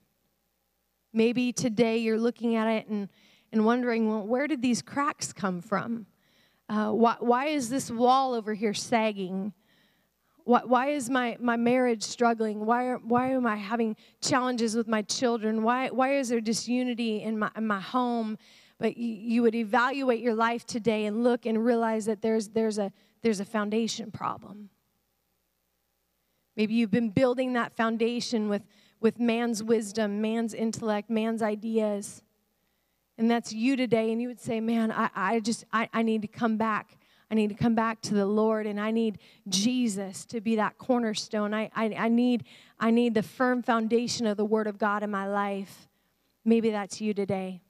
Maybe 1.14 1.54
today 1.54 1.96
you're 1.96 2.18
looking 2.18 2.54
at 2.54 2.68
it 2.68 2.88
and, 2.88 3.08
and 3.50 3.64
wondering, 3.64 4.10
well, 4.10 4.26
where 4.26 4.46
did 4.46 4.60
these 4.60 4.82
cracks 4.82 5.32
come 5.32 5.62
from? 5.62 6.04
Uh, 6.68 6.90
why, 6.90 7.16
why 7.20 7.46
is 7.46 7.70
this 7.70 7.90
wall 7.90 8.34
over 8.34 8.52
here 8.52 8.74
sagging? 8.74 9.54
Why, 10.44 10.60
why 10.66 10.88
is 10.88 11.08
my, 11.08 11.38
my 11.40 11.56
marriage 11.56 12.02
struggling? 12.02 12.66
Why, 12.66 12.88
are, 12.88 12.98
why 12.98 13.30
am 13.30 13.46
I 13.46 13.56
having 13.56 13.96
challenges 14.20 14.76
with 14.76 14.86
my 14.86 15.00
children? 15.00 15.62
Why, 15.62 15.88
why 15.88 16.18
is 16.18 16.28
there 16.28 16.42
disunity 16.42 17.22
in 17.22 17.38
my, 17.38 17.50
in 17.56 17.66
my 17.66 17.80
home? 17.80 18.36
But 18.78 18.96
you, 18.96 19.14
you 19.14 19.42
would 19.42 19.54
evaluate 19.54 20.20
your 20.20 20.34
life 20.34 20.66
today 20.66 21.06
and 21.06 21.24
look 21.24 21.46
and 21.46 21.64
realize 21.64 22.06
that 22.06 22.22
there's, 22.22 22.48
there's, 22.48 22.78
a, 22.78 22.92
there's 23.22 23.40
a 23.40 23.44
foundation 23.44 24.10
problem. 24.10 24.70
Maybe 26.56 26.74
you've 26.74 26.90
been 26.90 27.10
building 27.10 27.52
that 27.54 27.76
foundation 27.76 28.48
with, 28.48 28.62
with 29.00 29.20
man's 29.20 29.62
wisdom, 29.62 30.20
man's 30.20 30.54
intellect, 30.54 31.10
man's 31.10 31.42
ideas. 31.42 32.22
And 33.18 33.30
that's 33.30 33.52
you 33.52 33.76
today. 33.76 34.10
And 34.10 34.20
you 34.20 34.28
would 34.28 34.40
say, 34.40 34.60
Man, 34.60 34.90
I, 34.90 35.10
I 35.14 35.40
just, 35.40 35.64
I, 35.72 35.88
I 35.92 36.02
need 36.02 36.22
to 36.22 36.28
come 36.28 36.56
back. 36.56 36.98
I 37.30 37.34
need 37.34 37.48
to 37.48 37.54
come 37.54 37.74
back 37.74 38.00
to 38.02 38.14
the 38.14 38.26
Lord 38.26 38.66
and 38.66 38.80
I 38.80 38.92
need 38.92 39.18
Jesus 39.48 40.24
to 40.26 40.40
be 40.40 40.56
that 40.56 40.78
cornerstone. 40.78 41.52
I, 41.52 41.70
I, 41.74 41.86
I, 41.98 42.08
need, 42.08 42.44
I 42.78 42.92
need 42.92 43.14
the 43.14 43.22
firm 43.22 43.62
foundation 43.62 44.26
of 44.26 44.36
the 44.36 44.44
Word 44.44 44.68
of 44.68 44.78
God 44.78 45.02
in 45.02 45.10
my 45.10 45.26
life. 45.26 45.88
Maybe 46.44 46.70
that's 46.70 47.00
you 47.00 47.14
today. 47.14 47.62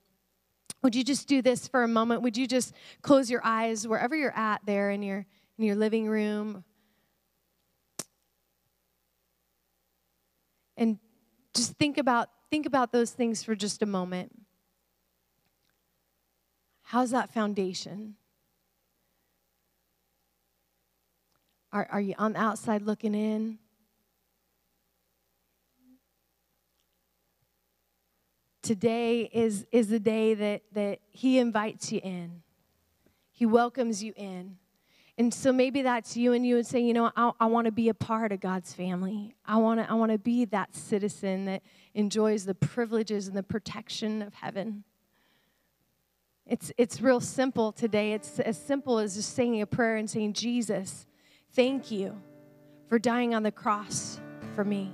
Would 0.86 0.94
you 0.94 1.02
just 1.02 1.26
do 1.26 1.42
this 1.42 1.66
for 1.66 1.82
a 1.82 1.88
moment? 1.88 2.22
Would 2.22 2.36
you 2.36 2.46
just 2.46 2.72
close 3.02 3.28
your 3.28 3.40
eyes 3.42 3.88
wherever 3.88 4.14
you're 4.14 4.38
at 4.38 4.64
there 4.66 4.92
in 4.92 5.02
your 5.02 5.26
in 5.58 5.64
your 5.64 5.74
living 5.74 6.06
room? 6.06 6.62
And 10.76 11.00
just 11.54 11.72
think 11.72 11.98
about 11.98 12.28
think 12.52 12.66
about 12.66 12.92
those 12.92 13.10
things 13.10 13.42
for 13.42 13.56
just 13.56 13.82
a 13.82 13.86
moment. 13.86 14.30
How's 16.82 17.10
that 17.10 17.34
foundation? 17.34 18.14
Are, 21.72 21.88
are 21.90 22.00
you 22.00 22.14
on 22.16 22.34
the 22.34 22.40
outside 22.40 22.82
looking 22.82 23.16
in? 23.16 23.58
Today 28.66 29.30
is, 29.32 29.64
is 29.70 29.88
the 29.88 30.00
day 30.00 30.34
that, 30.34 30.62
that 30.72 30.98
He 31.10 31.38
invites 31.38 31.92
you 31.92 32.00
in, 32.02 32.42
He 33.30 33.46
welcomes 33.46 34.02
you 34.02 34.12
in. 34.16 34.56
And 35.18 35.32
so 35.32 35.50
maybe 35.50 35.80
that's 35.80 36.14
you, 36.16 36.34
and 36.34 36.46
you 36.46 36.56
would 36.56 36.66
say, 36.66 36.80
you 36.80 36.92
know, 36.92 37.10
I, 37.16 37.30
I 37.40 37.46
want 37.46 37.66
to 37.66 37.72
be 37.72 37.88
a 37.88 37.94
part 37.94 38.32
of 38.32 38.40
God's 38.40 38.74
family. 38.74 39.34
I 39.46 39.56
want 39.56 39.80
to 39.80 39.90
I 39.90 39.94
wanna 39.94 40.18
be 40.18 40.44
that 40.46 40.74
citizen 40.74 41.46
that 41.46 41.62
enjoys 41.94 42.44
the 42.44 42.54
privileges 42.54 43.26
and 43.26 43.36
the 43.36 43.42
protection 43.42 44.20
of 44.20 44.34
heaven. 44.34 44.84
It's, 46.46 46.70
it's 46.76 47.00
real 47.00 47.20
simple 47.20 47.72
today. 47.72 48.12
It's 48.12 48.38
as 48.40 48.58
simple 48.58 48.98
as 48.98 49.16
just 49.16 49.34
saying 49.34 49.60
a 49.62 49.66
prayer 49.66 49.96
and 49.96 50.08
saying, 50.08 50.34
Jesus, 50.34 51.06
thank 51.52 51.90
you 51.90 52.20
for 52.88 52.98
dying 52.98 53.34
on 53.34 53.42
the 53.42 53.50
cross 53.50 54.20
for 54.54 54.64
me. 54.64 54.92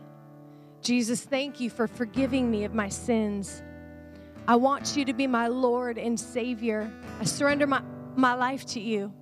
Jesus, 0.82 1.20
thank 1.20 1.60
you 1.60 1.70
for 1.70 1.86
forgiving 1.86 2.50
me 2.50 2.64
of 2.64 2.74
my 2.74 2.88
sins. 2.88 3.62
I 4.48 4.56
want 4.56 4.96
you 4.96 5.04
to 5.04 5.12
be 5.12 5.28
my 5.28 5.46
Lord 5.46 5.96
and 5.96 6.18
Savior. 6.18 6.90
I 7.20 7.24
surrender 7.24 7.68
my, 7.68 7.80
my 8.16 8.34
life 8.34 8.66
to 8.66 8.80
you. 8.80 9.12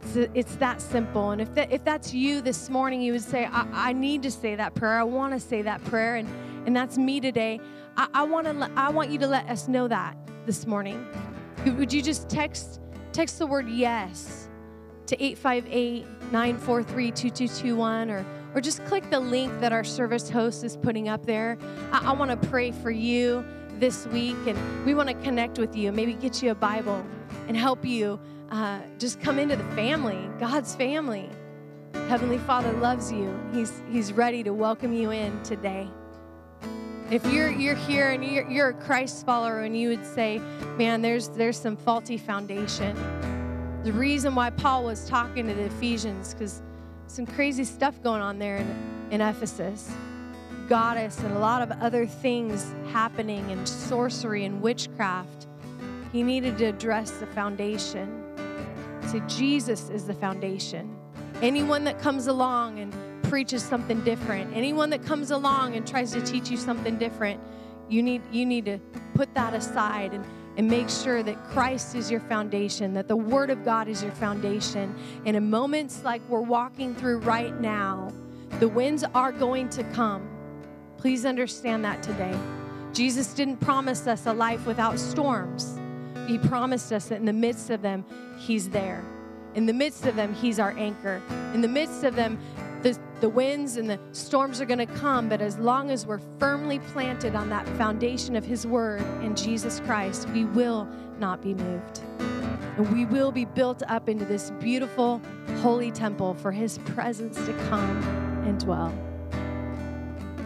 It's, 0.00 0.16
it's 0.34 0.56
that 0.56 0.80
simple. 0.80 1.32
And 1.32 1.42
if, 1.42 1.54
that, 1.54 1.70
if 1.70 1.84
that's 1.84 2.14
you 2.14 2.40
this 2.40 2.70
morning, 2.70 3.02
you 3.02 3.12
would 3.12 3.22
say, 3.22 3.44
I, 3.44 3.66
I 3.72 3.92
need 3.92 4.22
to 4.22 4.30
say 4.30 4.54
that 4.54 4.74
prayer. 4.74 4.98
I 4.98 5.02
want 5.02 5.34
to 5.34 5.40
say 5.40 5.60
that 5.60 5.84
prayer. 5.84 6.16
And, 6.16 6.26
and 6.66 6.74
that's 6.74 6.96
me 6.96 7.20
today. 7.20 7.60
I, 7.98 8.08
I, 8.14 8.22
wanna, 8.22 8.70
I 8.74 8.88
want 8.88 9.10
you 9.10 9.18
to 9.18 9.26
let 9.26 9.46
us 9.50 9.68
know 9.68 9.86
that 9.88 10.16
this 10.46 10.66
morning. 10.66 11.06
Would 11.66 11.92
you 11.92 12.00
just 12.00 12.30
text, 12.30 12.80
text 13.12 13.38
the 13.38 13.46
word 13.46 13.68
yes 13.68 14.48
to 15.06 15.22
858 15.22 16.06
943 16.32 17.10
2221 17.10 18.10
or 18.10 18.24
or 18.54 18.60
just 18.60 18.84
click 18.86 19.08
the 19.10 19.20
link 19.20 19.52
that 19.60 19.72
our 19.72 19.84
service 19.84 20.28
host 20.30 20.64
is 20.64 20.76
putting 20.76 21.08
up 21.08 21.26
there. 21.26 21.58
I, 21.92 22.10
I 22.10 22.12
want 22.12 22.30
to 22.30 22.48
pray 22.48 22.70
for 22.70 22.90
you 22.90 23.44
this 23.78 24.06
week, 24.08 24.36
and 24.46 24.84
we 24.84 24.94
want 24.94 25.08
to 25.08 25.14
connect 25.16 25.58
with 25.58 25.76
you, 25.76 25.92
maybe 25.92 26.14
get 26.14 26.42
you 26.42 26.50
a 26.50 26.54
Bible 26.54 27.04
and 27.46 27.56
help 27.56 27.84
you 27.84 28.18
uh, 28.50 28.80
just 28.98 29.20
come 29.20 29.38
into 29.38 29.56
the 29.56 29.64
family, 29.74 30.28
God's 30.38 30.74
family. 30.74 31.28
Heavenly 32.08 32.38
Father 32.38 32.72
loves 32.72 33.12
you. 33.12 33.38
He's, 33.52 33.82
he's 33.90 34.12
ready 34.12 34.42
to 34.42 34.52
welcome 34.52 34.92
you 34.92 35.10
in 35.10 35.42
today. 35.42 35.88
If 37.10 37.24
you're, 37.26 37.50
you're 37.50 37.74
here 37.74 38.10
and 38.10 38.24
you're, 38.24 38.48
you're 38.50 38.68
a 38.68 38.74
Christ 38.74 39.24
follower 39.24 39.60
and 39.60 39.76
you 39.76 39.88
would 39.88 40.04
say, 40.04 40.40
man, 40.76 41.00
there's, 41.00 41.28
there's 41.30 41.58
some 41.58 41.76
faulty 41.76 42.18
foundation. 42.18 42.96
The 43.82 43.92
reason 43.92 44.34
why 44.34 44.50
Paul 44.50 44.84
was 44.84 45.06
talking 45.08 45.46
to 45.46 45.54
the 45.54 45.64
Ephesians, 45.64 46.34
because 46.34 46.62
some 47.08 47.26
crazy 47.26 47.64
stuff 47.64 48.02
going 48.02 48.22
on 48.22 48.38
there 48.38 48.56
in, 48.56 49.08
in 49.10 49.20
Ephesus. 49.20 49.90
Goddess 50.68 51.18
and 51.20 51.34
a 51.34 51.38
lot 51.38 51.62
of 51.62 51.70
other 51.82 52.06
things 52.06 52.72
happening, 52.92 53.50
and 53.50 53.66
sorcery 53.66 54.44
and 54.44 54.60
witchcraft. 54.60 55.46
He 56.12 56.22
needed 56.22 56.58
to 56.58 56.66
address 56.66 57.12
the 57.12 57.26
foundation. 57.26 58.22
Say, 59.06 59.22
Jesus 59.26 59.88
is 59.88 60.06
the 60.06 60.14
foundation. 60.14 60.94
Anyone 61.40 61.84
that 61.84 61.98
comes 61.98 62.26
along 62.26 62.78
and 62.78 62.94
preaches 63.24 63.62
something 63.62 64.02
different, 64.04 64.54
anyone 64.54 64.90
that 64.90 65.04
comes 65.04 65.30
along 65.30 65.74
and 65.74 65.86
tries 65.86 66.12
to 66.12 66.20
teach 66.20 66.50
you 66.50 66.56
something 66.56 66.98
different, 66.98 67.40
You 67.88 68.02
need, 68.02 68.22
you 68.30 68.44
need 68.44 68.66
to 68.66 68.78
put 69.14 69.32
that 69.34 69.54
aside 69.54 70.12
and, 70.12 70.24
and 70.58 70.68
make 70.68 70.90
sure 70.90 71.22
that 71.22 71.42
Christ 71.44 71.94
is 71.94 72.10
your 72.10 72.18
foundation, 72.18 72.92
that 72.94 73.06
the 73.06 73.16
Word 73.16 73.48
of 73.48 73.64
God 73.64 73.86
is 73.86 74.02
your 74.02 74.12
foundation. 74.12 74.92
And 75.24 75.36
in 75.36 75.48
moments 75.48 76.02
like 76.02 76.20
we're 76.28 76.40
walking 76.40 76.96
through 76.96 77.18
right 77.20 77.58
now, 77.60 78.12
the 78.58 78.66
winds 78.68 79.04
are 79.14 79.30
going 79.30 79.68
to 79.70 79.84
come. 79.92 80.28
Please 80.96 81.24
understand 81.24 81.84
that 81.84 82.02
today. 82.02 82.36
Jesus 82.92 83.34
didn't 83.34 83.58
promise 83.58 84.08
us 84.08 84.26
a 84.26 84.32
life 84.32 84.66
without 84.66 84.98
storms. 84.98 85.78
He 86.26 86.38
promised 86.38 86.92
us 86.92 87.06
that 87.08 87.16
in 87.16 87.24
the 87.24 87.32
midst 87.32 87.70
of 87.70 87.80
them, 87.80 88.04
He's 88.36 88.68
there. 88.68 89.04
In 89.54 89.64
the 89.64 89.72
midst 89.72 90.06
of 90.06 90.16
them, 90.16 90.34
He's 90.34 90.58
our 90.58 90.76
anchor. 90.76 91.22
In 91.54 91.60
the 91.60 91.68
midst 91.68 92.02
of 92.02 92.16
them, 92.16 92.36
the, 92.56 92.57
the 93.20 93.28
winds 93.28 93.76
and 93.76 93.90
the 93.90 93.98
storms 94.12 94.60
are 94.60 94.64
going 94.64 94.78
to 94.78 94.86
come, 94.86 95.28
but 95.28 95.40
as 95.40 95.58
long 95.58 95.90
as 95.90 96.06
we're 96.06 96.20
firmly 96.38 96.78
planted 96.78 97.34
on 97.34 97.48
that 97.50 97.66
foundation 97.70 98.36
of 98.36 98.44
His 98.44 98.66
Word 98.66 99.02
in 99.22 99.34
Jesus 99.34 99.80
Christ, 99.80 100.28
we 100.30 100.44
will 100.44 100.88
not 101.18 101.42
be 101.42 101.54
moved. 101.54 102.00
And 102.76 102.92
we 102.92 103.04
will 103.04 103.32
be 103.32 103.44
built 103.44 103.82
up 103.88 104.08
into 104.08 104.24
this 104.24 104.52
beautiful, 104.60 105.20
holy 105.62 105.90
temple 105.90 106.34
for 106.34 106.52
His 106.52 106.78
presence 106.78 107.36
to 107.44 107.52
come 107.68 108.02
and 108.46 108.58
dwell. 108.60 108.94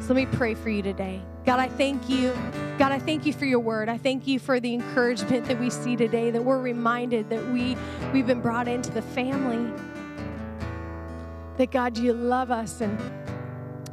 So 0.00 0.14
let 0.14 0.16
me 0.16 0.37
pray 0.37 0.54
for 0.54 0.70
you 0.70 0.82
today. 0.82 1.22
God, 1.44 1.61
I 1.61 1.68
thank 1.68 2.08
you. 2.08 2.32
God, 2.78 2.90
I 2.90 2.98
thank 2.98 3.26
you 3.26 3.32
for 3.32 3.44
your 3.44 3.61
word. 3.61 3.88
I 3.88 3.98
thank 3.98 4.26
you 4.26 4.38
for 4.38 4.61
the 4.61 4.72
encouragement 4.72 5.46
that 5.46 5.61
we 5.61 5.70
see 5.70 5.94
today, 5.96 6.30
that 6.30 6.44
we're 6.44 6.61
reminded 6.61 7.28
that 7.30 7.46
we, 7.48 7.76
we've 8.12 8.26
been 8.26 8.40
brought 8.40 8.66
into 8.66 8.90
the 8.90 9.02
family. 9.02 9.72
That 11.62 11.70
God, 11.70 11.96
you 11.96 12.12
love 12.12 12.51
us 12.51 12.81
and 12.81 12.98